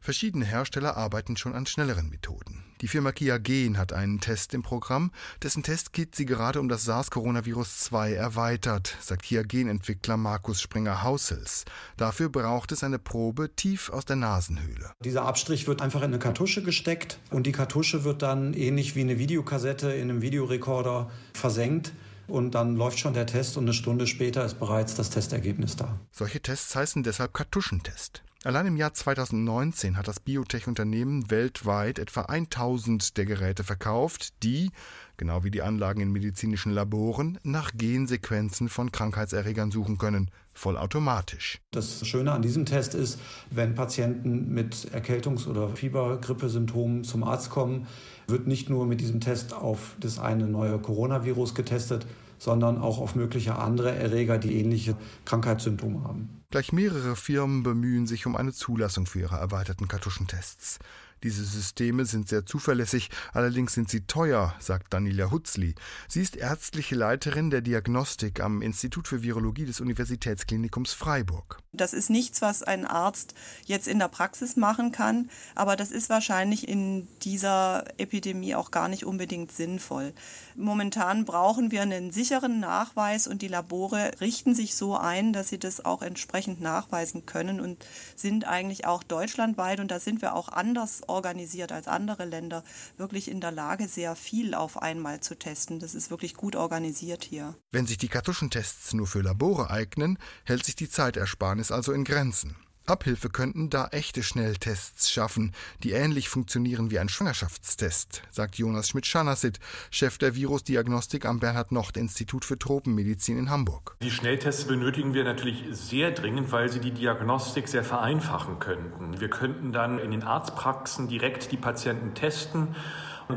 Verschiedene 0.00 0.46
Hersteller 0.46 0.96
arbeiten 0.96 1.36
schon 1.36 1.54
an 1.54 1.66
schnelleren 1.66 2.08
Methoden. 2.08 2.64
Die 2.80 2.88
Firma 2.88 3.12
Kiagen 3.12 3.76
hat 3.76 3.92
einen 3.92 4.20
Test 4.20 4.54
im 4.54 4.62
Programm, 4.62 5.10
dessen 5.42 5.62
Testkit 5.62 6.14
sie 6.14 6.24
gerade 6.24 6.58
um 6.58 6.70
das 6.70 6.84
SARS-Coronavirus 6.84 7.80
2 7.80 8.14
erweitert, 8.14 8.96
sagt 9.02 9.24
Kiagen-Entwickler 9.24 10.16
Markus 10.16 10.62
Springer-Hausels. 10.62 11.66
Dafür 11.98 12.30
braucht 12.30 12.72
es 12.72 12.82
eine 12.82 12.98
Probe 12.98 13.54
tief 13.54 13.90
aus 13.90 14.06
der 14.06 14.16
Nasenhöhle. 14.16 14.92
Dieser 15.04 15.26
Abstrich 15.26 15.66
wird 15.66 15.82
einfach 15.82 16.00
in 16.00 16.06
eine 16.06 16.18
Kartusche 16.18 16.62
gesteckt 16.62 17.18
und 17.30 17.46
die 17.46 17.52
Kartusche 17.52 18.02
wird 18.02 18.22
dann 18.22 18.54
ähnlich 18.54 18.96
wie 18.96 19.02
eine 19.02 19.18
Videokassette 19.18 19.92
in 19.92 20.08
einem 20.08 20.22
Videorekorder 20.22 21.10
versenkt 21.34 21.92
und 22.26 22.54
dann 22.54 22.76
läuft 22.76 22.98
schon 22.98 23.12
der 23.12 23.26
Test 23.26 23.58
und 23.58 23.64
eine 23.64 23.74
Stunde 23.74 24.06
später 24.06 24.46
ist 24.46 24.58
bereits 24.58 24.94
das 24.94 25.10
Testergebnis 25.10 25.76
da. 25.76 26.00
Solche 26.10 26.40
Tests 26.40 26.74
heißen 26.74 27.02
deshalb 27.02 27.34
Kartuschentest. 27.34 28.22
Allein 28.42 28.64
im 28.64 28.78
Jahr 28.78 28.94
2019 28.94 29.98
hat 29.98 30.08
das 30.08 30.18
Biotech-Unternehmen 30.18 31.30
weltweit 31.30 31.98
etwa 31.98 32.22
1000 32.22 33.18
der 33.18 33.26
Geräte 33.26 33.64
verkauft, 33.64 34.42
die, 34.42 34.70
genau 35.18 35.44
wie 35.44 35.50
die 35.50 35.60
Anlagen 35.60 36.00
in 36.00 36.10
medizinischen 36.10 36.72
Laboren, 36.72 37.38
nach 37.42 37.72
Gensequenzen 37.74 38.70
von 38.70 38.92
Krankheitserregern 38.92 39.70
suchen 39.70 39.98
können, 39.98 40.30
vollautomatisch. 40.54 41.60
Das 41.70 42.06
Schöne 42.06 42.32
an 42.32 42.40
diesem 42.40 42.64
Test 42.64 42.94
ist, 42.94 43.20
wenn 43.50 43.74
Patienten 43.74 44.48
mit 44.54 44.88
Erkältungs- 44.90 45.46
oder 45.46 45.68
Fieber-Grippesymptomen 45.68 47.04
zum 47.04 47.24
Arzt 47.24 47.50
kommen, 47.50 47.88
wird 48.26 48.46
nicht 48.46 48.70
nur 48.70 48.86
mit 48.86 49.02
diesem 49.02 49.20
Test 49.20 49.52
auf 49.52 49.96
das 50.00 50.18
eine 50.18 50.46
neue 50.46 50.78
Coronavirus 50.78 51.54
getestet, 51.54 52.06
sondern 52.40 52.78
auch 52.78 52.98
auf 52.98 53.14
mögliche 53.14 53.56
andere 53.56 53.94
Erreger, 53.94 54.38
die 54.38 54.58
ähnliche 54.58 54.96
Krankheitssymptome 55.26 56.02
haben. 56.02 56.42
Gleich 56.50 56.72
mehrere 56.72 57.14
Firmen 57.14 57.62
bemühen 57.62 58.06
sich 58.06 58.26
um 58.26 58.34
eine 58.34 58.52
Zulassung 58.52 59.06
für 59.06 59.20
ihre 59.20 59.36
erweiterten 59.36 59.86
Kartuschentests. 59.86 60.80
Diese 61.22 61.44
Systeme 61.44 62.06
sind 62.06 62.28
sehr 62.28 62.46
zuverlässig, 62.46 63.10
allerdings 63.32 63.74
sind 63.74 63.90
sie 63.90 64.06
teuer, 64.06 64.54
sagt 64.58 64.94
Daniela 64.94 65.30
Hutzli. 65.30 65.74
Sie 66.08 66.22
ist 66.22 66.36
ärztliche 66.36 66.94
Leiterin 66.94 67.50
der 67.50 67.60
Diagnostik 67.60 68.40
am 68.40 68.62
Institut 68.62 69.06
für 69.06 69.22
Virologie 69.22 69.66
des 69.66 69.80
Universitätsklinikums 69.80 70.94
Freiburg. 70.94 71.58
Das 71.72 71.92
ist 71.92 72.10
nichts, 72.10 72.42
was 72.42 72.62
ein 72.62 72.84
Arzt 72.84 73.34
jetzt 73.64 73.86
in 73.86 73.98
der 73.98 74.08
Praxis 74.08 74.56
machen 74.56 74.92
kann, 74.92 75.30
aber 75.54 75.76
das 75.76 75.90
ist 75.90 76.08
wahrscheinlich 76.08 76.66
in 76.66 77.06
dieser 77.22 77.84
Epidemie 77.98 78.54
auch 78.54 78.70
gar 78.70 78.88
nicht 78.88 79.04
unbedingt 79.04 79.52
sinnvoll. 79.52 80.12
Momentan 80.56 81.24
brauchen 81.24 81.70
wir 81.70 81.82
einen 81.82 82.10
sicheren 82.10 82.60
Nachweis 82.60 83.28
und 83.28 83.42
die 83.42 83.48
Labore 83.48 84.10
richten 84.20 84.54
sich 84.54 84.74
so 84.74 84.96
ein, 84.96 85.32
dass 85.32 85.48
sie 85.48 85.58
das 85.58 85.84
auch 85.84 86.02
entsprechend 86.02 86.60
nachweisen 86.60 87.24
können 87.24 87.60
und 87.60 87.84
sind 88.16 88.46
eigentlich 88.46 88.86
auch 88.86 89.02
deutschlandweit 89.02 89.80
und 89.80 89.90
da 89.90 90.00
sind 90.00 90.22
wir 90.22 90.34
auch 90.34 90.48
anders 90.48 91.08
organisiert 91.10 91.72
als 91.72 91.88
andere 91.88 92.24
Länder, 92.24 92.64
wirklich 92.96 93.30
in 93.30 93.40
der 93.40 93.52
Lage, 93.52 93.88
sehr 93.88 94.16
viel 94.16 94.54
auf 94.54 94.80
einmal 94.80 95.20
zu 95.20 95.38
testen. 95.38 95.78
Das 95.78 95.94
ist 95.94 96.10
wirklich 96.10 96.34
gut 96.34 96.56
organisiert 96.56 97.24
hier. 97.24 97.54
Wenn 97.70 97.86
sich 97.86 97.98
die 97.98 98.08
Kartuschentests 98.08 98.94
nur 98.94 99.06
für 99.06 99.20
Labore 99.20 99.70
eignen, 99.70 100.18
hält 100.44 100.64
sich 100.64 100.76
die 100.76 100.88
Zeitersparnis 100.88 101.70
also 101.70 101.92
in 101.92 102.04
Grenzen. 102.04 102.56
Abhilfe 102.90 103.30
könnten 103.30 103.70
da 103.70 103.88
echte 103.88 104.22
Schnelltests 104.22 105.10
schaffen, 105.10 105.54
die 105.82 105.92
ähnlich 105.92 106.28
funktionieren 106.28 106.90
wie 106.90 106.98
ein 106.98 107.08
Schwangerschaftstest, 107.08 108.22
sagt 108.30 108.56
Jonas 108.56 108.88
Schmidt-Schanasit, 108.88 109.60
Chef 109.90 110.18
der 110.18 110.34
Virusdiagnostik 110.34 111.24
am 111.24 111.40
Bernhard-Nocht-Institut 111.40 112.44
für 112.44 112.58
Tropenmedizin 112.58 113.38
in 113.38 113.50
Hamburg. 113.50 113.96
Die 114.02 114.10
Schnelltests 114.10 114.64
benötigen 114.64 115.14
wir 115.14 115.24
natürlich 115.24 115.64
sehr 115.70 116.10
dringend, 116.10 116.52
weil 116.52 116.68
sie 116.68 116.80
die 116.80 116.90
Diagnostik 116.90 117.68
sehr 117.68 117.84
vereinfachen 117.84 118.58
könnten. 118.58 119.20
Wir 119.20 119.30
könnten 119.30 119.72
dann 119.72 119.98
in 119.98 120.10
den 120.10 120.24
Arztpraxen 120.24 121.08
direkt 121.08 121.52
die 121.52 121.56
Patienten 121.56 122.14
testen 122.14 122.74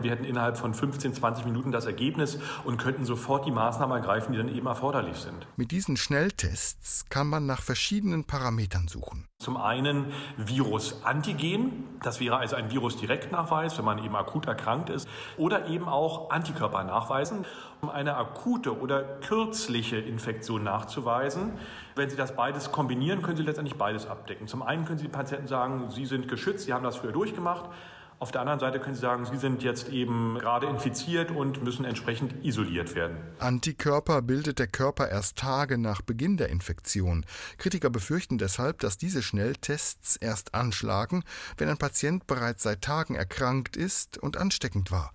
wir 0.01 0.09
hätten 0.09 0.23
innerhalb 0.23 0.57
von 0.57 0.73
15, 0.73 1.13
20 1.13 1.45
Minuten 1.45 1.71
das 1.71 1.85
Ergebnis 1.85 2.39
und 2.63 2.77
könnten 2.77 3.05
sofort 3.05 3.45
die 3.45 3.51
Maßnahmen 3.51 3.95
ergreifen, 3.95 4.31
die 4.31 4.39
dann 4.39 4.50
eben 4.50 4.65
erforderlich 4.65 5.17
sind. 5.17 5.45
Mit 5.55 5.69
diesen 5.69 5.97
Schnelltests 5.97 7.05
kann 7.09 7.27
man 7.27 7.45
nach 7.45 7.62
verschiedenen 7.62 8.23
Parametern 8.23 8.88
suchen. 8.88 9.27
Zum 9.39 9.57
einen 9.57 10.05
Virus-Antigen, 10.38 11.83
das 12.01 12.21
wäre 12.21 12.38
also 12.38 12.55
ein 12.55 12.71
Virusdirektnachweis, 12.71 13.77
wenn 13.77 13.85
man 13.85 14.03
eben 14.03 14.15
akut 14.15 14.47
erkrankt 14.47 14.89
ist, 14.89 15.07
oder 15.38 15.67
eben 15.67 15.88
auch 15.89 16.29
Antikörper 16.29 16.83
nachweisen, 16.85 17.45
um 17.81 17.89
eine 17.89 18.15
akute 18.15 18.79
oder 18.79 19.03
kürzliche 19.03 19.97
Infektion 19.97 20.63
nachzuweisen. 20.63 21.51
Wenn 21.95 22.09
Sie 22.09 22.15
das 22.15 22.35
beides 22.35 22.71
kombinieren, 22.71 23.21
können 23.21 23.35
Sie 23.35 23.43
letztendlich 23.43 23.77
beides 23.77 24.07
abdecken. 24.07 24.47
Zum 24.47 24.63
einen 24.63 24.85
können 24.85 24.97
Sie 24.97 25.05
den 25.05 25.12
Patienten 25.12 25.47
sagen, 25.47 25.89
Sie 25.91 26.05
sind 26.05 26.29
geschützt, 26.29 26.65
Sie 26.65 26.73
haben 26.73 26.83
das 26.83 26.95
früher 26.95 27.12
durchgemacht. 27.12 27.65
Auf 28.20 28.32
der 28.32 28.41
anderen 28.41 28.60
Seite 28.60 28.79
können 28.79 28.96
Sie 28.96 29.01
sagen, 29.01 29.25
Sie 29.25 29.38
sind 29.38 29.63
jetzt 29.63 29.89
eben 29.89 30.38
gerade 30.39 30.67
infiziert 30.67 31.32
und 31.32 31.63
müssen 31.63 31.86
entsprechend 31.86 32.43
isoliert 32.43 32.96
werden. 32.96 33.17
Antikörper 33.39 34.22
bildet 34.22 34.60
der 34.60 34.67
Körper 34.67 35.10
erst 35.10 35.38
Tage 35.38 35.77
nach 35.77 36.01
Beginn 36.01 36.38
der 36.38 36.50
Infektion. 36.50 37.25
Kritiker 37.58 37.89
befürchten 37.89 38.38
deshalb, 38.38 38.79
dass 38.79 38.98
diese 38.98 39.22
Schnelltests 39.22 40.15
erst 40.15 40.53
anschlagen, 40.53 41.24
wenn 41.58 41.70
ein 41.70 41.77
Patient 41.77 42.27
bereits 42.27 42.63
seit 42.63 42.82
Tagen 42.82 43.15
erkrankt 43.15 43.75
ist 43.75 44.17
und 44.17 44.38
ansteckend 44.38 44.91
war. 44.91 45.12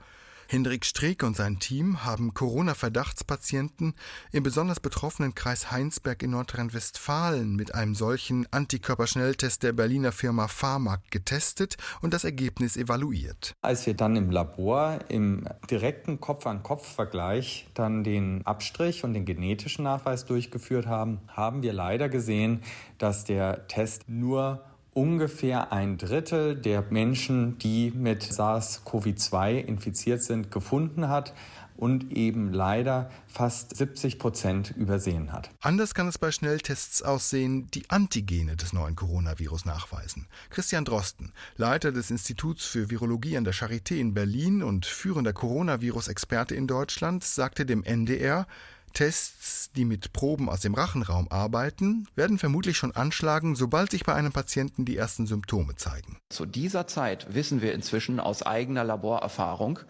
Hendrik 0.50 0.86
Streeck 0.86 1.24
und 1.24 1.36
sein 1.36 1.58
Team 1.58 2.06
haben 2.06 2.32
Corona-Verdachtspatienten 2.32 3.92
im 4.32 4.42
besonders 4.42 4.80
betroffenen 4.80 5.34
Kreis 5.34 5.70
Heinsberg 5.70 6.22
in 6.22 6.30
Nordrhein-Westfalen 6.30 7.54
mit 7.54 7.74
einem 7.74 7.94
solchen 7.94 8.50
Antikörperschnelltest 8.50 9.62
der 9.62 9.74
Berliner 9.74 10.10
Firma 10.10 10.48
Pharmak 10.48 11.10
getestet 11.10 11.76
und 12.00 12.14
das 12.14 12.24
Ergebnis 12.24 12.78
evaluiert. 12.78 13.52
Als 13.60 13.84
wir 13.84 13.92
dann 13.92 14.16
im 14.16 14.30
Labor 14.30 15.00
im 15.10 15.46
direkten 15.70 16.18
Kopf-an-Kopf-Vergleich 16.18 17.68
dann 17.74 18.02
den 18.02 18.46
Abstrich 18.46 19.04
und 19.04 19.12
den 19.12 19.26
genetischen 19.26 19.84
Nachweis 19.84 20.24
durchgeführt 20.24 20.86
haben, 20.86 21.20
haben 21.28 21.62
wir 21.62 21.74
leider 21.74 22.08
gesehen, 22.08 22.62
dass 22.96 23.24
der 23.24 23.68
Test 23.68 24.08
nur 24.08 24.64
ungefähr 24.98 25.72
ein 25.72 25.96
Drittel 25.96 26.56
der 26.56 26.82
Menschen, 26.90 27.56
die 27.58 27.92
mit 27.94 28.24
SARS-CoV-2 28.24 29.60
infiziert 29.60 30.24
sind, 30.24 30.50
gefunden 30.50 31.08
hat 31.08 31.34
und 31.76 32.10
eben 32.10 32.52
leider 32.52 33.08
fast 33.28 33.76
70 33.76 34.18
Prozent 34.18 34.74
übersehen 34.76 35.32
hat. 35.32 35.50
Anders 35.60 35.94
kann 35.94 36.08
es 36.08 36.18
bei 36.18 36.32
Schnelltests 36.32 37.02
aussehen, 37.02 37.70
die 37.70 37.88
Antigene 37.88 38.56
des 38.56 38.72
neuen 38.72 38.96
Coronavirus 38.96 39.66
nachweisen. 39.66 40.26
Christian 40.50 40.84
Drosten, 40.84 41.32
Leiter 41.56 41.92
des 41.92 42.10
Instituts 42.10 42.64
für 42.64 42.90
Virologie 42.90 43.36
an 43.36 43.44
der 43.44 43.54
Charité 43.54 44.00
in 44.00 44.14
Berlin 44.14 44.64
und 44.64 44.84
führender 44.84 45.32
Coronavirus-Experte 45.32 46.56
in 46.56 46.66
Deutschland, 46.66 47.22
sagte 47.22 47.64
dem 47.64 47.84
NDR, 47.84 48.48
Tests, 48.88 49.70
die 49.76 49.84
mit 49.84 50.12
Proben 50.12 50.48
aus 50.48 50.60
dem 50.60 50.74
Rachenraum 50.74 51.28
arbeiten, 51.30 52.06
werden 52.14 52.38
vermutlich 52.38 52.76
schon 52.76 52.92
anschlagen, 52.92 53.56
sobald 53.56 53.90
sich 53.90 54.04
bei 54.04 54.14
einem 54.14 54.32
Patienten 54.32 54.84
die 54.84 54.96
ersten 54.96 55.26
Symptome 55.26 55.76
zeigen. 55.76 56.18
Zu 56.30 56.46
dieser 56.46 56.86
Zeit 56.86 57.34
wissen 57.34 57.62
wir 57.62 57.74
inzwischen 57.74 58.20
aus 58.20 58.42
eigener 58.42 58.84
Laborerfahrung, 58.84 59.80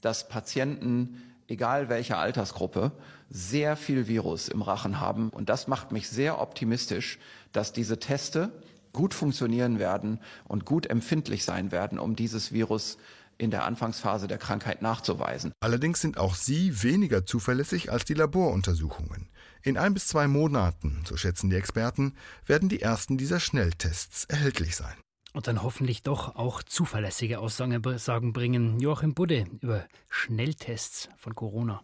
dass 0.00 0.28
Patienten, 0.28 1.22
egal 1.48 1.88
welcher 1.88 2.18
Altersgruppe, 2.18 2.92
sehr 3.30 3.76
viel 3.76 4.08
Virus 4.08 4.48
im 4.48 4.62
Rachen 4.62 5.00
haben. 5.00 5.30
Und 5.30 5.48
das 5.48 5.68
macht 5.68 5.92
mich 5.92 6.08
sehr 6.08 6.40
optimistisch, 6.40 7.18
dass 7.52 7.72
diese 7.72 7.98
Teste 7.98 8.52
gut 8.92 9.14
funktionieren 9.14 9.78
werden 9.78 10.20
und 10.44 10.66
gut 10.66 10.86
empfindlich 10.86 11.44
sein 11.44 11.72
werden, 11.72 11.98
um 11.98 12.14
dieses 12.14 12.52
Virus 12.52 12.98
in 13.42 13.50
der 13.50 13.64
Anfangsphase 13.64 14.28
der 14.28 14.38
Krankheit 14.38 14.82
nachzuweisen. 14.82 15.52
Allerdings 15.60 16.00
sind 16.00 16.16
auch 16.16 16.36
sie 16.36 16.82
weniger 16.82 17.26
zuverlässig 17.26 17.90
als 17.90 18.04
die 18.04 18.14
Laboruntersuchungen. 18.14 19.28
In 19.62 19.76
ein 19.76 19.94
bis 19.94 20.06
zwei 20.06 20.28
Monaten, 20.28 21.02
so 21.04 21.16
schätzen 21.16 21.50
die 21.50 21.56
Experten, 21.56 22.14
werden 22.46 22.68
die 22.68 22.80
ersten 22.80 23.18
dieser 23.18 23.40
Schnelltests 23.40 24.24
erhältlich 24.26 24.76
sein. 24.76 24.94
Und 25.32 25.48
dann 25.48 25.62
hoffentlich 25.62 26.02
doch 26.02 26.36
auch 26.36 26.62
zuverlässige 26.62 27.40
Aussagen 27.40 28.32
bringen. 28.32 28.78
Joachim 28.78 29.14
Budde 29.14 29.46
über 29.60 29.86
Schnelltests 30.08 31.08
von 31.16 31.34
Corona. 31.34 31.82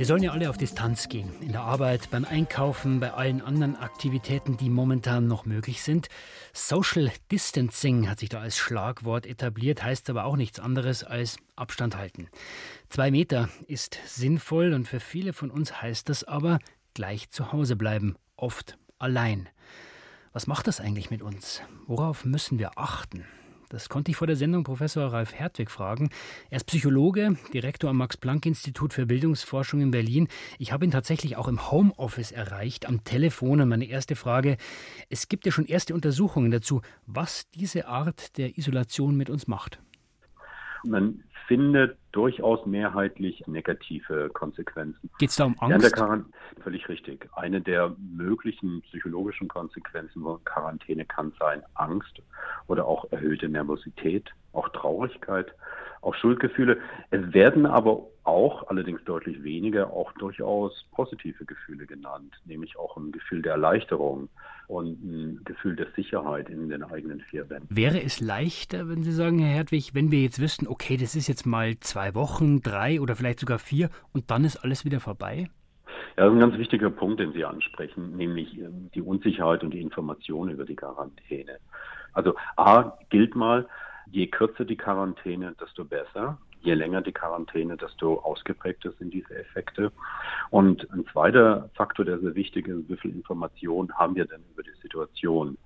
Wir 0.00 0.06
sollen 0.06 0.22
ja 0.22 0.32
alle 0.32 0.48
auf 0.48 0.56
Distanz 0.56 1.10
gehen. 1.10 1.28
In 1.42 1.52
der 1.52 1.60
Arbeit, 1.60 2.08
beim 2.10 2.24
Einkaufen, 2.24 3.00
bei 3.00 3.12
allen 3.12 3.42
anderen 3.42 3.76
Aktivitäten, 3.76 4.56
die 4.56 4.70
momentan 4.70 5.26
noch 5.26 5.44
möglich 5.44 5.82
sind. 5.82 6.08
Social 6.54 7.10
Distancing 7.30 8.08
hat 8.08 8.20
sich 8.20 8.30
da 8.30 8.40
als 8.40 8.56
Schlagwort 8.56 9.26
etabliert, 9.26 9.82
heißt 9.82 10.08
aber 10.08 10.24
auch 10.24 10.36
nichts 10.36 10.58
anderes 10.58 11.04
als 11.04 11.36
Abstand 11.54 11.98
halten. 11.98 12.30
Zwei 12.88 13.10
Meter 13.10 13.50
ist 13.66 13.98
sinnvoll 14.06 14.72
und 14.72 14.88
für 14.88 15.00
viele 15.00 15.34
von 15.34 15.50
uns 15.50 15.82
heißt 15.82 16.08
das 16.08 16.24
aber 16.24 16.60
gleich 16.94 17.28
zu 17.28 17.52
Hause 17.52 17.76
bleiben, 17.76 18.16
oft 18.36 18.78
allein. 18.98 19.50
Was 20.32 20.46
macht 20.46 20.66
das 20.66 20.80
eigentlich 20.80 21.10
mit 21.10 21.20
uns? 21.20 21.60
Worauf 21.86 22.24
müssen 22.24 22.58
wir 22.58 22.78
achten? 22.78 23.26
Das 23.70 23.88
konnte 23.88 24.10
ich 24.10 24.16
vor 24.16 24.26
der 24.26 24.34
Sendung 24.34 24.64
Professor 24.64 25.12
Ralf 25.12 25.32
Hertwig 25.32 25.70
fragen. 25.70 26.10
Er 26.50 26.56
ist 26.56 26.64
Psychologe, 26.64 27.36
Direktor 27.54 27.88
am 27.88 27.98
Max-Planck-Institut 27.98 28.92
für 28.92 29.06
Bildungsforschung 29.06 29.80
in 29.80 29.92
Berlin. 29.92 30.26
Ich 30.58 30.72
habe 30.72 30.84
ihn 30.84 30.90
tatsächlich 30.90 31.36
auch 31.36 31.46
im 31.46 31.70
Homeoffice 31.70 32.32
erreicht, 32.32 32.88
am 32.88 33.04
Telefon. 33.04 33.60
Und 33.60 33.68
meine 33.68 33.84
erste 33.84 34.16
Frage: 34.16 34.56
Es 35.08 35.28
gibt 35.28 35.46
ja 35.46 35.52
schon 35.52 35.66
erste 35.66 35.94
Untersuchungen 35.94 36.50
dazu, 36.50 36.82
was 37.06 37.48
diese 37.50 37.86
Art 37.86 38.36
der 38.38 38.58
Isolation 38.58 39.16
mit 39.16 39.30
uns 39.30 39.46
macht. 39.46 39.80
Man 40.82 41.22
findet 41.50 41.98
durchaus 42.12 42.64
mehrheitlich 42.64 43.44
negative 43.48 44.30
Konsequenzen. 44.32 45.10
Geht 45.18 45.30
es 45.30 45.36
da 45.36 45.46
um 45.46 45.56
Angst? 45.58 45.96
völlig 46.62 46.88
richtig. 46.88 47.28
Eine 47.34 47.60
der 47.60 47.96
möglichen 47.98 48.82
psychologischen 48.82 49.48
Konsequenzen 49.48 50.22
von 50.22 50.44
Quarantäne 50.44 51.04
kann 51.04 51.32
sein 51.40 51.64
Angst 51.74 52.22
oder 52.68 52.86
auch 52.86 53.10
erhöhte 53.10 53.48
Nervosität, 53.48 54.30
auch 54.52 54.68
Traurigkeit, 54.68 55.52
auch 56.02 56.14
Schuldgefühle. 56.14 56.78
Es 57.10 57.32
werden 57.32 57.66
aber 57.66 58.06
auch, 58.24 58.68
allerdings 58.68 59.02
deutlich 59.04 59.42
weniger, 59.42 59.92
auch 59.92 60.12
durchaus 60.12 60.84
positive 60.92 61.44
Gefühle 61.44 61.86
genannt, 61.86 62.34
nämlich 62.44 62.78
auch 62.78 62.96
ein 62.96 63.12
Gefühl 63.12 63.42
der 63.42 63.52
Erleichterung 63.52 64.28
und 64.68 65.02
ein 65.02 65.40
Gefühl 65.44 65.76
der 65.76 65.88
Sicherheit 65.96 66.48
in 66.48 66.68
den 66.68 66.82
eigenen 66.82 67.20
vier 67.22 67.48
Wänden. 67.50 67.74
Wäre 67.74 68.02
es 68.02 68.20
leichter, 68.20 68.88
wenn 68.88 69.02
Sie 69.02 69.12
sagen, 69.12 69.38
Herr 69.38 69.54
Hertwig, 69.54 69.94
wenn 69.94 70.10
wir 70.10 70.22
jetzt 70.22 70.40
wüssten, 70.40 70.68
okay, 70.68 70.96
das 70.96 71.16
ist 71.16 71.28
jetzt 71.28 71.46
mal 71.46 71.78
zwei 71.80 72.14
Wochen, 72.14 72.60
drei 72.60 73.00
oder 73.00 73.16
vielleicht 73.16 73.40
sogar 73.40 73.58
vier 73.58 73.90
und 74.12 74.30
dann 74.30 74.44
ist 74.44 74.58
alles 74.58 74.84
wieder 74.84 75.00
vorbei? 75.00 75.48
Ja, 76.16 76.26
das 76.26 76.28
ist 76.28 76.34
ein 76.34 76.40
ganz 76.40 76.58
wichtiger 76.58 76.90
Punkt, 76.90 77.20
den 77.20 77.32
Sie 77.32 77.44
ansprechen, 77.44 78.16
nämlich 78.16 78.56
ähm, 78.58 78.90
die 78.94 79.02
Unsicherheit 79.02 79.62
und 79.62 79.72
die 79.72 79.80
Information 79.80 80.50
über 80.50 80.64
die 80.64 80.76
Quarantäne. 80.76 81.58
Also 82.12 82.34
A 82.56 82.98
gilt 83.08 83.34
mal, 83.34 83.66
je 84.10 84.26
kürzer 84.26 84.64
die 84.64 84.76
Quarantäne, 84.76 85.54
desto 85.60 85.84
besser. 85.84 86.38
Je 86.62 86.74
länger 86.74 87.00
die 87.00 87.12
Quarantäne, 87.12 87.76
desto 87.76 88.18
ausgeprägter 88.18 88.92
sind 88.98 89.14
diese 89.14 89.34
Effekte. 89.34 89.90
Und 90.50 90.86
ein 90.92 91.06
zweiter 91.12 91.70
Faktor, 91.74 92.04
der 92.04 92.18
sehr 92.18 92.34
wichtig 92.34 92.68
ist, 92.68 92.88
wie 92.88 92.96
viel 92.96 93.14
Information 93.14 93.92
haben 93.94 94.14
wir 94.14 94.26
denn 94.26 94.42
über 94.52 94.62
die 94.62 94.78
Situation? 94.82 95.56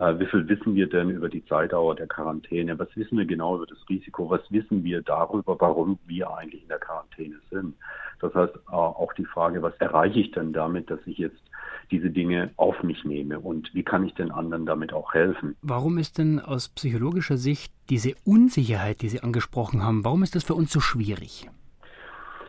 Äh, 0.00 0.18
wie 0.18 0.26
viel 0.26 0.48
wissen 0.48 0.74
wir 0.74 0.88
denn 0.88 1.10
über 1.10 1.28
die 1.28 1.44
Zeitdauer 1.44 1.94
der 1.94 2.06
Quarantäne? 2.06 2.78
Was 2.78 2.88
wissen 2.96 3.18
wir 3.18 3.26
genau 3.26 3.56
über 3.56 3.66
das 3.66 3.78
Risiko? 3.88 4.30
Was 4.30 4.40
wissen 4.50 4.82
wir 4.82 5.02
darüber, 5.02 5.60
warum 5.60 5.98
wir 6.06 6.34
eigentlich 6.34 6.62
in 6.62 6.68
der 6.68 6.78
Quarantäne 6.78 7.36
sind? 7.50 7.74
Das 8.20 8.34
heißt, 8.34 8.54
äh, 8.54 8.72
auch 8.72 9.12
die 9.12 9.26
Frage, 9.26 9.62
was 9.62 9.74
erreiche 9.78 10.20
ich 10.20 10.32
denn 10.32 10.52
damit, 10.54 10.90
dass 10.90 11.00
ich 11.06 11.18
jetzt 11.18 11.42
diese 11.90 12.10
Dinge 12.10 12.50
auf 12.56 12.82
mich 12.82 13.04
nehme 13.04 13.40
und 13.40 13.74
wie 13.74 13.82
kann 13.82 14.06
ich 14.06 14.14
den 14.14 14.30
anderen 14.30 14.64
damit 14.64 14.92
auch 14.92 15.12
helfen. 15.12 15.56
Warum 15.60 15.98
ist 15.98 16.18
denn 16.18 16.40
aus 16.40 16.68
psychologischer 16.68 17.36
Sicht 17.36 17.72
diese 17.90 18.14
Unsicherheit, 18.24 19.02
die 19.02 19.08
Sie 19.08 19.20
angesprochen 19.20 19.84
haben, 19.84 20.04
warum 20.04 20.22
ist 20.22 20.34
das 20.34 20.44
für 20.44 20.54
uns 20.54 20.72
so 20.72 20.80
schwierig? 20.80 21.50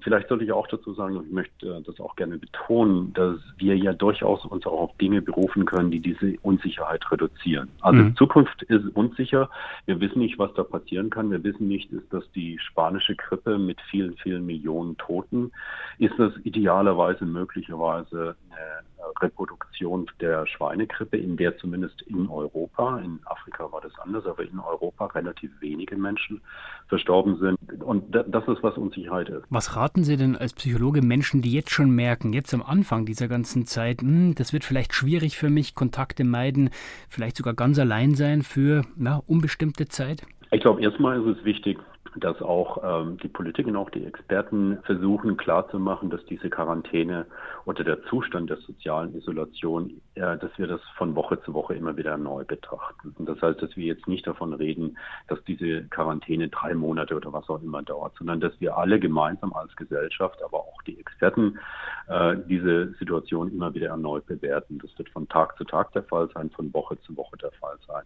Vielleicht 0.01 0.29
sollte 0.29 0.43
ich 0.43 0.51
auch 0.51 0.67
dazu 0.67 0.93
sagen, 0.93 1.17
und 1.17 1.27
ich 1.27 1.31
möchte 1.31 1.81
das 1.85 1.99
auch 1.99 2.15
gerne 2.15 2.37
betonen, 2.37 3.13
dass 3.13 3.37
wir 3.57 3.77
ja 3.77 3.93
durchaus 3.93 4.45
uns 4.45 4.65
auch 4.65 4.79
auf 4.79 4.97
Dinge 4.97 5.21
berufen 5.21 5.65
können, 5.65 5.91
die 5.91 5.99
diese 5.99 6.35
Unsicherheit 6.41 7.09
reduzieren. 7.11 7.69
Also 7.81 8.01
mhm. 8.01 8.15
Zukunft 8.15 8.63
ist 8.63 8.85
unsicher. 8.95 9.49
Wir 9.85 9.99
wissen 9.99 10.19
nicht, 10.19 10.39
was 10.39 10.53
da 10.55 10.63
passieren 10.63 11.09
kann. 11.09 11.31
Wir 11.31 11.43
wissen 11.43 11.67
nicht, 11.67 11.91
ist 11.91 12.11
das 12.11 12.23
die 12.33 12.57
spanische 12.59 13.15
Grippe 13.15 13.57
mit 13.57 13.79
vielen, 13.89 14.15
vielen 14.17 14.45
Millionen 14.45 14.97
Toten? 14.97 15.51
Ist 15.97 16.17
das 16.17 16.33
idealerweise 16.43 17.25
möglicherweise 17.25 18.35
eine 18.49 18.90
Reproduktion 19.19 20.10
der 20.19 20.45
Schweinegrippe, 20.47 21.17
in 21.17 21.38
der 21.38 21.58
zumindest 21.58 22.02
in 22.04 22.28
Europa, 22.30 23.00
in 23.00 23.19
Afrika 23.26 23.71
war 23.71 23.82
das 23.82 23.97
anders, 24.00 24.26
aber 24.26 24.43
in 24.43 24.60
Europa 24.60 25.06
relativ 25.08 25.52
wenige 25.60 25.95
Menschen 25.95 26.41
verstorben 26.88 27.38
sind. 27.38 27.84
Und 27.84 28.12
das 28.12 28.47
ist, 28.47 28.63
was 28.63 28.78
Unsicherheit 28.78 29.30
ist. 29.30 29.45
Was 29.50 29.76
raten 29.76 30.04
Sie 30.04 30.17
denn 30.17 30.36
als 30.36 30.54
Psychologe 30.54 31.02
Menschen, 31.02 31.41
die 31.41 31.52
jetzt 31.52 31.71
schon 31.71 31.91
merken, 31.91 32.34
jetzt 32.34 32.54
am 32.54 32.63
Anfang 32.63 33.06
dieser 33.06 33.28
ganzen 33.28 33.65
Zeit, 33.65 34.02
hm, 34.02 34.36
das 34.36 34.54
wird 34.54 34.63
vielleicht 34.63 34.93
schwierig 34.93 35.38
für 35.38 35.50
mich, 35.50 35.76
Kontakte 35.76 36.24
meiden, 36.24 36.69
vielleicht 37.10 37.38
sogar 37.38 37.54
ganz 37.54 37.80
allein 37.80 38.15
sein 38.15 38.41
für 38.41 38.84
na, 38.95 39.21
unbestimmte 39.28 39.88
Zeit? 39.88 40.24
Ich 40.52 40.62
glaube, 40.62 40.82
erstmal 40.82 41.21
ist 41.21 41.38
es 41.38 41.45
wichtig, 41.45 41.80
dass 42.15 42.41
auch 42.41 42.82
ähm, 42.84 43.17
die 43.17 43.28
Politik 43.28 43.67
und 43.67 43.76
auch 43.76 43.89
die 43.89 44.06
Experten 44.06 44.80
versuchen 44.84 45.38
klarzumachen, 45.38 46.10
dass 46.10 46.24
diese 46.26 46.50
Quarantäne 46.50 47.26
oder 47.65 47.84
der 47.84 48.04
Zustand 48.04 48.50
der 48.50 48.58
sozialen 48.58 49.15
Isolation, 49.15 50.02
äh, 50.15 50.38
dass 50.38 50.52
wir 50.58 50.67
das 50.67 50.82
von 50.97 51.15
Woche 51.15 51.41
zu 51.43 51.54
Woche 51.54 51.74
immer 51.74 51.95
wieder 51.95 52.17
neu 52.17 52.43
betrachten. 52.43 53.15
Und 53.17 53.30
das 53.30 53.41
heißt, 53.41 53.62
dass 53.62 53.76
wir 53.78 53.86
jetzt 53.86 54.08
nicht 54.08 54.28
davon 54.28 54.54
reden, 54.54 54.97
dass 55.28 55.41
diese 55.45 55.84
Quarantäne 55.86 56.50
drei 56.50 56.74
Monate 56.74 57.15
oder 57.15 57.32
was 57.32 57.50
auch 57.50 57.62
immer 57.62 57.82
dauert, 57.82 58.13
sondern 58.17 58.41
dass 58.41 58.60
wir 58.60 58.78
alle 58.78 59.00
gemeinsam 59.00 59.54
als 59.54 59.76
Gesellschaft, 59.76 60.41
aber 60.43 60.60
auch 60.60 60.82
die 60.84 61.00
Experten, 61.00 61.60
äh, 62.08 62.36
diese 62.47 62.93
Situation 63.00 63.52
immer 63.52 63.74
wieder 63.74 63.89
erneut 63.89 64.26
bewerten. 64.26 64.80
Das 64.80 64.97
wird 64.97 65.10
von 65.10 65.30
Tag 65.30 65.58
zu 65.58 65.63
Tag 65.63 65.93
der 65.93 66.04
Fall 66.04 66.30
sein, 66.34 66.50
von 66.50 66.74
Woche 66.74 67.00
zu 67.02 67.15
Woche 67.15 67.38
der 67.38 67.52
Fall 67.52 67.78
sein. 67.88 68.04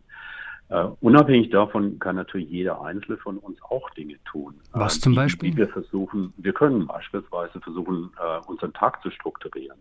Uh, 0.68 0.96
unabhängig 1.00 1.52
davon 1.52 2.00
kann 2.00 2.16
natürlich 2.16 2.50
jeder 2.50 2.82
Einzelne 2.82 3.18
von 3.18 3.38
uns 3.38 3.62
auch 3.70 3.88
Dinge 3.92 4.16
tun. 4.26 4.56
Was 4.72 5.00
zum 5.00 5.14
Beispiel? 5.14 5.52
Die 5.52 5.58
wir 5.58 5.68
versuchen, 5.68 6.34
wir 6.38 6.54
können 6.54 6.88
beispielsweise 6.88 7.62
versuchen, 7.62 8.10
uh, 8.18 8.50
unseren 8.50 8.74
Tag 8.74 9.00
zu 9.04 9.12
strukturieren. 9.12 9.78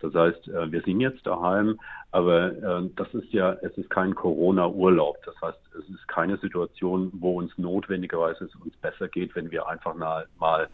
Das 0.00 0.12
heißt, 0.12 0.48
uh, 0.48 0.70
wir 0.70 0.82
sind 0.82 1.00
jetzt 1.00 1.26
daheim, 1.26 1.80
aber 2.10 2.50
das 2.96 3.12
ist 3.12 3.30
ja, 3.32 3.52
es 3.60 3.76
ist 3.76 3.90
kein 3.90 4.14
Corona-Urlaub. 4.14 5.16
Das 5.26 5.34
heißt, 5.42 5.58
es 5.78 5.88
ist 5.90 6.08
keine 6.08 6.38
Situation, 6.38 7.10
wo 7.12 7.38
uns 7.38 7.52
notwendigerweise 7.58 8.46
es 8.46 8.54
uns 8.56 8.74
besser 8.78 9.08
geht, 9.08 9.36
wenn 9.36 9.50
wir 9.50 9.68
einfach 9.68 9.94
mal, 9.94 10.26
mal 10.38 10.68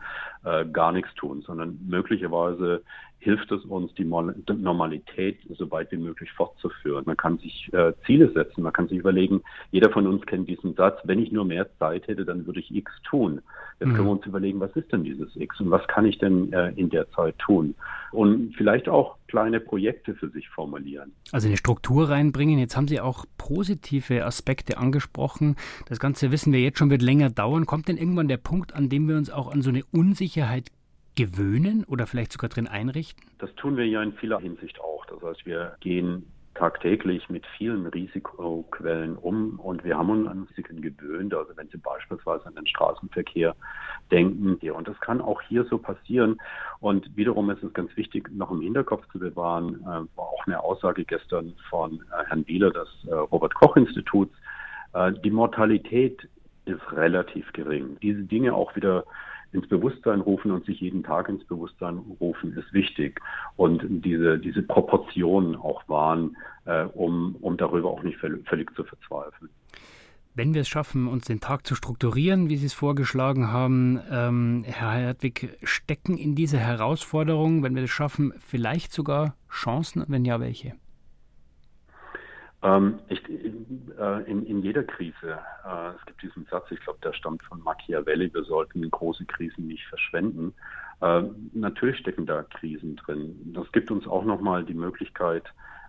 gar 0.72 0.92
nichts 0.92 1.12
tun, 1.16 1.42
sondern 1.42 1.76
möglicherweise 1.88 2.84
hilft 3.24 3.50
es 3.52 3.64
uns, 3.64 3.92
die 3.94 4.04
Normalität 4.04 5.38
so 5.56 5.70
weit 5.70 5.90
wie 5.92 5.96
möglich 5.96 6.30
fortzuführen. 6.32 7.04
Man 7.06 7.16
kann 7.16 7.38
sich 7.38 7.72
äh, 7.72 7.94
Ziele 8.04 8.30
setzen, 8.32 8.62
man 8.62 8.72
kann 8.74 8.86
sich 8.86 8.98
überlegen, 8.98 9.42
jeder 9.72 9.90
von 9.90 10.06
uns 10.06 10.26
kennt 10.26 10.46
diesen 10.46 10.74
Satz, 10.74 11.00
wenn 11.04 11.18
ich 11.18 11.32
nur 11.32 11.46
mehr 11.46 11.66
Zeit 11.78 12.06
hätte, 12.06 12.26
dann 12.26 12.46
würde 12.46 12.60
ich 12.60 12.74
X 12.74 12.92
tun. 13.08 13.40
Jetzt 13.80 13.88
mhm. 13.88 13.94
können 13.94 14.08
wir 14.08 14.12
uns 14.12 14.26
überlegen, 14.26 14.60
was 14.60 14.76
ist 14.76 14.92
denn 14.92 15.04
dieses 15.04 15.34
X 15.36 15.58
und 15.58 15.70
was 15.70 15.86
kann 15.88 16.04
ich 16.04 16.18
denn 16.18 16.52
äh, 16.52 16.72
in 16.76 16.90
der 16.90 17.10
Zeit 17.12 17.38
tun? 17.38 17.74
Und 18.12 18.54
vielleicht 18.56 18.90
auch 18.90 19.16
kleine 19.26 19.58
Projekte 19.58 20.14
für 20.14 20.28
sich 20.28 20.48
formulieren. 20.50 21.12
Also 21.32 21.48
eine 21.48 21.56
Struktur 21.56 22.10
reinbringen. 22.10 22.58
Jetzt 22.58 22.76
haben 22.76 22.88
Sie 22.88 23.00
auch 23.00 23.24
positive 23.38 24.26
Aspekte 24.26 24.76
angesprochen. 24.76 25.56
Das 25.88 25.98
Ganze 25.98 26.30
wissen 26.30 26.52
wir 26.52 26.60
jetzt 26.60 26.78
schon, 26.78 26.90
wird 26.90 27.02
länger 27.02 27.30
dauern. 27.30 27.64
Kommt 27.64 27.88
denn 27.88 27.96
irgendwann 27.96 28.28
der 28.28 28.36
Punkt, 28.36 28.74
an 28.74 28.90
dem 28.90 29.08
wir 29.08 29.16
uns 29.16 29.30
auch 29.30 29.50
an 29.50 29.62
so 29.62 29.70
eine 29.70 29.82
Unsicherheit 29.92 30.70
gewöhnen 31.14 31.84
oder 31.84 32.06
vielleicht 32.06 32.32
sogar 32.32 32.50
drin 32.50 32.66
einrichten? 32.66 33.24
Das 33.38 33.54
tun 33.54 33.76
wir 33.76 33.86
ja 33.86 34.02
in 34.02 34.12
vieler 34.14 34.40
Hinsicht 34.40 34.80
auch. 34.80 35.06
Das 35.06 35.22
heißt, 35.22 35.46
wir 35.46 35.76
gehen 35.80 36.26
tagtäglich 36.54 37.28
mit 37.28 37.44
vielen 37.58 37.86
Risikoquellen 37.86 39.16
um 39.16 39.58
und 39.58 39.84
wir 39.84 39.98
haben 39.98 40.10
uns 40.10 40.28
an 40.28 40.46
Risiken 40.48 40.80
gewöhnt. 40.80 41.34
Also 41.34 41.56
wenn 41.56 41.68
Sie 41.68 41.78
beispielsweise 41.78 42.46
an 42.46 42.54
den 42.54 42.66
Straßenverkehr 42.66 43.54
denken, 44.10 44.58
ja, 44.60 44.72
und 44.72 44.86
das 44.86 44.98
kann 45.00 45.20
auch 45.20 45.40
hier 45.42 45.64
so 45.64 45.78
passieren. 45.78 46.40
Und 46.80 47.16
wiederum 47.16 47.50
ist 47.50 47.62
es 47.62 47.72
ganz 47.72 47.96
wichtig, 47.96 48.30
noch 48.32 48.50
im 48.50 48.60
Hinterkopf 48.60 49.04
zu 49.10 49.18
bewahren, 49.18 49.80
äh, 49.82 50.16
war 50.16 50.28
auch 50.28 50.46
eine 50.46 50.62
Aussage 50.62 51.04
gestern 51.04 51.54
von 51.68 52.00
äh, 52.12 52.24
Herrn 52.28 52.46
Wieler 52.46 52.70
des 52.70 52.88
äh, 53.08 53.14
Robert 53.14 53.54
Koch 53.54 53.76
Instituts. 53.76 54.34
Äh, 54.92 55.12
die 55.24 55.30
Mortalität 55.30 56.28
ist 56.66 56.92
relativ 56.92 57.52
gering. 57.52 57.98
Diese 58.00 58.22
Dinge 58.22 58.54
auch 58.54 58.74
wieder 58.76 59.04
ins 59.54 59.68
Bewusstsein 59.68 60.20
rufen 60.20 60.50
und 60.50 60.66
sich 60.66 60.80
jeden 60.80 61.02
Tag 61.02 61.28
ins 61.28 61.44
Bewusstsein 61.44 61.98
rufen, 62.20 62.56
ist 62.56 62.72
wichtig. 62.72 63.20
Und 63.56 63.82
diese, 63.88 64.38
diese 64.38 64.62
Proportionen 64.62 65.56
auch 65.56 65.88
wahren, 65.88 66.36
äh, 66.64 66.84
um, 66.84 67.36
um 67.40 67.56
darüber 67.56 67.90
auch 67.90 68.02
nicht 68.02 68.18
völlig, 68.18 68.74
zu 68.74 68.84
verzweifeln. 68.84 69.50
Wenn 70.36 70.52
wir 70.52 70.62
es 70.62 70.68
schaffen, 70.68 71.06
uns 71.06 71.26
den 71.26 71.38
Tag 71.38 71.64
zu 71.64 71.76
strukturieren, 71.76 72.48
wie 72.48 72.56
Sie 72.56 72.66
es 72.66 72.74
vorgeschlagen 72.74 73.52
haben, 73.52 74.00
ähm, 74.10 74.64
Herr 74.66 74.90
Hertwig, 74.90 75.56
stecken 75.62 76.18
in 76.18 76.34
dieser 76.34 76.58
Herausforderung, 76.58 77.62
wenn 77.62 77.76
wir 77.76 77.84
es 77.84 77.90
schaffen, 77.90 78.32
vielleicht 78.38 78.92
sogar 78.92 79.36
Chancen? 79.48 80.04
Wenn 80.08 80.24
ja, 80.24 80.40
welche? 80.40 80.74
Ähm, 82.64 82.98
ich, 83.08 83.22
äh, 83.28 84.22
in, 84.24 84.46
in, 84.46 84.62
jeder 84.62 84.84
Krise, 84.84 85.38
äh, 85.66 85.88
es 85.98 86.06
gibt 86.06 86.22
diesen 86.22 86.46
Satz, 86.46 86.64
ich 86.70 86.80
glaube, 86.80 86.98
der 87.04 87.12
stammt 87.12 87.42
von 87.42 87.60
Machiavelli, 87.60 88.32
wir 88.32 88.44
sollten 88.44 88.90
große 88.90 89.26
Krisen 89.26 89.66
nicht 89.66 89.86
verschwenden. 89.86 90.54
Äh, 91.02 91.24
natürlich 91.52 91.98
stecken 91.98 92.24
da 92.24 92.42
Krisen 92.42 92.96
drin. 92.96 93.52
Das 93.52 93.70
gibt 93.72 93.90
uns 93.90 94.06
auch 94.06 94.24
nochmal 94.24 94.64
die 94.64 94.74
Möglichkeit, 94.74 95.44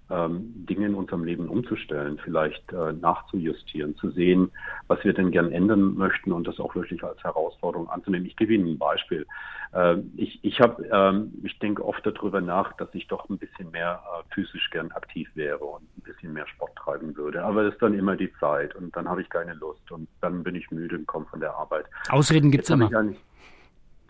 Dinge 0.08 0.86
in 0.86 0.94
unserem 0.94 1.24
Leben 1.24 1.50
umzustellen, 1.50 2.20
vielleicht 2.24 2.72
äh, 2.72 2.94
nachzujustieren, 2.94 3.96
zu 3.98 4.12
sehen, 4.12 4.52
was 4.88 5.04
wir 5.04 5.14
denn 5.14 5.32
gern 5.32 5.52
ändern 5.52 5.96
möchten 5.96 6.32
und 6.32 6.48
das 6.48 6.60
auch 6.60 6.76
wirklich 6.76 7.04
als 7.04 7.24
Herausforderung 7.24 7.90
anzunehmen. 7.90 8.28
Ich 8.28 8.36
gebe 8.36 8.54
Ihnen 8.54 8.68
ein 8.68 8.78
Beispiel. 8.78 9.26
Äh, 9.74 9.98
ich 10.16 10.40
ich, 10.44 10.62
habe, 10.62 10.88
ähm, 10.92 11.34
ich 11.44 11.58
denke 11.60 11.84
oft 11.84 12.06
darüber 12.06 12.40
nach, 12.40 12.74
dass 12.78 12.90
ich 12.94 13.08
doch 13.08 13.28
ein 13.30 13.38
bisschen 13.38 13.72
mehr 13.72 14.02
äh, 14.06 14.34
physisch 14.34 14.70
gern 14.70 14.92
aktiv 14.92 15.30
wäre 15.34 15.64
und 15.64 15.84
ein 15.98 16.02
bisschen 16.02 16.34
mehr 16.34 16.48
Sport 16.48 16.76
treiben 16.76 17.18
würde. 17.18 17.44
Aber 17.44 17.64
es 17.64 17.74
ist 17.74 17.82
dann 17.82 17.94
immer 17.94 18.16
die 18.16 18.32
Zeit 18.40 18.76
und 18.76 18.96
dann 18.96 19.10
habe 19.10 19.22
ich 19.22 19.30
keine 19.30 19.54
Lust 19.56 19.92
und 19.92 20.08
dann 20.22 20.44
bin 20.44 20.56
ich 20.56 20.70
müde 20.72 20.98
und 20.98 21.08
komme 21.08 21.26
von 21.26 21.40
der 21.40 21.56
Arbeit. 21.56 21.86
Ausreden 22.10 22.52
gibt 22.52 22.66
es 22.66 22.70
immer. 22.70 22.90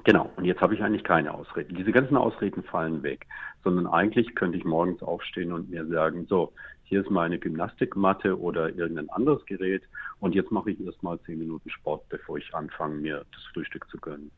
Genau, 0.06 0.32
und 0.36 0.46
jetzt 0.46 0.62
habe 0.62 0.76
ich 0.76 0.84
eigentlich 0.84 1.04
keine 1.04 1.34
Ausreden. 1.34 1.76
Diese 1.76 1.92
ganzen 1.92 2.16
Ausreden 2.16 2.62
fallen 2.62 3.02
weg, 3.02 3.26
sondern 3.64 3.88
eigentlich 3.88 4.36
könnte 4.36 4.56
ich 4.56 4.64
morgens 4.64 5.02
aufstehen 5.02 5.52
und 5.52 5.72
mir 5.72 5.84
sagen, 5.88 6.28
so, 6.30 6.54
hier 6.84 7.02
ist 7.02 7.10
meine 7.10 7.40
Gymnastikmatte 7.40 8.40
oder 8.40 8.70
irgendein 8.70 9.10
anderes 9.10 9.44
Gerät 9.48 9.82
und 10.20 10.36
jetzt 10.36 10.52
mache 10.52 10.70
ich 10.70 10.80
erstmal 10.80 11.20
zehn 11.22 11.40
Minuten 11.40 11.72
Sport, 11.72 12.08
bevor 12.10 12.38
ich 12.38 12.54
anfange, 12.54 12.98
mir 12.98 13.26
das 13.34 13.44
Frühstück 13.52 13.90
zu 13.90 13.98
gönnen. 13.98 14.30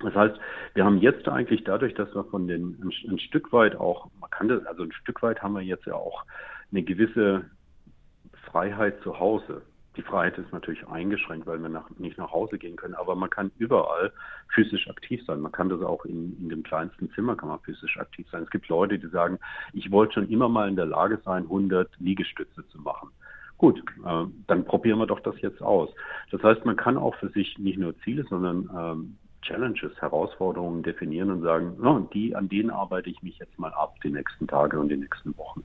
Das 0.00 0.14
heißt, 0.14 0.40
wir 0.72 0.84
haben 0.86 0.96
jetzt 0.96 1.28
eigentlich 1.28 1.62
dadurch, 1.64 1.92
dass 1.92 2.14
wir 2.14 2.24
von 2.24 2.48
den 2.48 2.78
ein, 2.82 2.92
ein 3.10 3.18
Stück 3.18 3.52
weit 3.52 3.76
auch, 3.76 4.10
man 4.18 4.30
kann 4.30 4.48
das, 4.48 4.64
also 4.64 4.82
ein 4.82 4.92
Stück 4.92 5.22
weit 5.22 5.42
haben 5.42 5.52
wir 5.52 5.60
jetzt 5.60 5.84
ja 5.84 5.94
auch 5.94 6.24
eine 6.70 6.82
gewisse 6.82 7.44
Freiheit 8.46 9.02
zu 9.02 9.20
Hause. 9.20 9.60
Die 9.96 10.02
Freiheit 10.02 10.38
ist 10.38 10.52
natürlich 10.52 10.86
eingeschränkt, 10.88 11.46
weil 11.46 11.58
wir 11.58 11.68
nach, 11.68 11.90
nicht 11.98 12.16
nach 12.16 12.32
Hause 12.32 12.58
gehen 12.58 12.76
können, 12.76 12.94
aber 12.94 13.14
man 13.14 13.28
kann 13.28 13.50
überall 13.58 14.12
physisch 14.48 14.88
aktiv 14.88 15.22
sein. 15.26 15.40
Man 15.40 15.52
kann 15.52 15.68
das 15.68 15.82
auch 15.82 16.04
in, 16.06 16.36
in 16.40 16.48
dem 16.48 16.62
kleinsten 16.62 17.10
Zimmer 17.12 17.36
kann 17.36 17.50
man 17.50 17.60
physisch 17.60 17.98
aktiv 17.98 18.26
sein. 18.30 18.42
Es 18.42 18.50
gibt 18.50 18.68
Leute, 18.68 18.98
die 18.98 19.08
sagen, 19.08 19.38
ich 19.74 19.90
wollte 19.90 20.14
schon 20.14 20.28
immer 20.28 20.48
mal 20.48 20.68
in 20.68 20.76
der 20.76 20.86
Lage 20.86 21.20
sein, 21.24 21.44
100 21.44 21.90
Liegestütze 21.98 22.66
zu 22.68 22.80
machen. 22.80 23.10
Gut, 23.58 23.82
äh, 24.04 24.24
dann 24.46 24.64
probieren 24.64 24.98
wir 24.98 25.06
doch 25.06 25.20
das 25.20 25.40
jetzt 25.40 25.62
aus. 25.62 25.90
Das 26.30 26.42
heißt, 26.42 26.64
man 26.64 26.76
kann 26.76 26.96
auch 26.96 27.14
für 27.16 27.28
sich 27.28 27.58
nicht 27.58 27.78
nur 27.78 27.96
Ziele, 28.00 28.24
sondern 28.28 28.70
ähm, 28.76 29.18
Challenges, 29.42 29.92
Herausforderungen 30.00 30.82
definieren 30.82 31.30
und 31.30 31.42
sagen, 31.42 31.76
no, 31.78 32.08
die, 32.12 32.34
an 32.34 32.48
denen 32.48 32.70
arbeite 32.70 33.10
ich 33.10 33.22
mich 33.22 33.38
jetzt 33.38 33.58
mal 33.58 33.72
ab, 33.74 33.96
die 34.02 34.10
nächsten 34.10 34.46
Tage 34.46 34.78
und 34.78 34.88
die 34.88 34.96
nächsten 34.96 35.36
Wochen. 35.36 35.64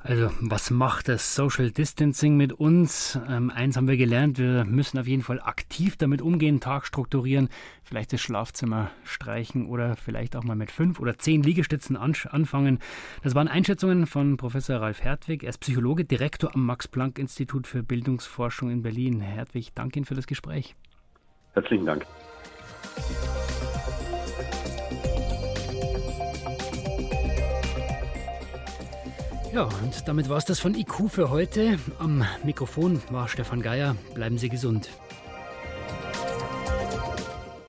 Also, 0.00 0.30
was 0.40 0.70
macht 0.70 1.08
das 1.08 1.34
Social 1.34 1.72
Distancing 1.72 2.36
mit 2.36 2.52
uns? 2.52 3.18
Ähm, 3.28 3.50
eins 3.50 3.76
haben 3.76 3.88
wir 3.88 3.96
gelernt, 3.96 4.38
wir 4.38 4.64
müssen 4.64 4.98
auf 4.98 5.08
jeden 5.08 5.22
Fall 5.22 5.40
aktiv 5.40 5.96
damit 5.96 6.22
umgehen, 6.22 6.60
Tag 6.60 6.86
strukturieren, 6.86 7.48
vielleicht 7.82 8.12
das 8.12 8.20
Schlafzimmer 8.20 8.90
streichen 9.02 9.66
oder 9.66 9.96
vielleicht 9.96 10.36
auch 10.36 10.44
mal 10.44 10.54
mit 10.54 10.70
fünf 10.70 11.00
oder 11.00 11.18
zehn 11.18 11.42
Liegestützen 11.42 11.96
anfangen. 11.96 12.78
Das 13.22 13.34
waren 13.34 13.48
Einschätzungen 13.48 14.06
von 14.06 14.36
Professor 14.36 14.80
Ralf 14.80 15.02
Hertwig. 15.02 15.42
Er 15.42 15.50
ist 15.50 15.58
Psychologe, 15.58 16.04
Direktor 16.04 16.54
am 16.54 16.64
Max-Planck-Institut 16.64 17.66
für 17.66 17.82
Bildungsforschung 17.82 18.70
in 18.70 18.82
Berlin. 18.82 19.20
Herr 19.20 19.34
Hertwig, 19.34 19.74
danke 19.74 19.98
Ihnen 19.98 20.06
für 20.06 20.14
das 20.14 20.28
Gespräch. 20.28 20.76
Herzlichen 21.54 21.86
Dank. 21.86 22.06
Ja, 29.52 29.64
und 29.64 30.06
damit 30.06 30.28
war 30.28 30.36
es 30.36 30.44
das 30.44 30.60
von 30.60 30.74
IQ 30.74 31.08
für 31.08 31.30
heute. 31.30 31.78
Am 31.98 32.24
Mikrofon 32.44 33.00
war 33.10 33.28
Stefan 33.28 33.62
Geier. 33.62 33.96
Bleiben 34.14 34.36
Sie 34.36 34.48
gesund. 34.48 34.90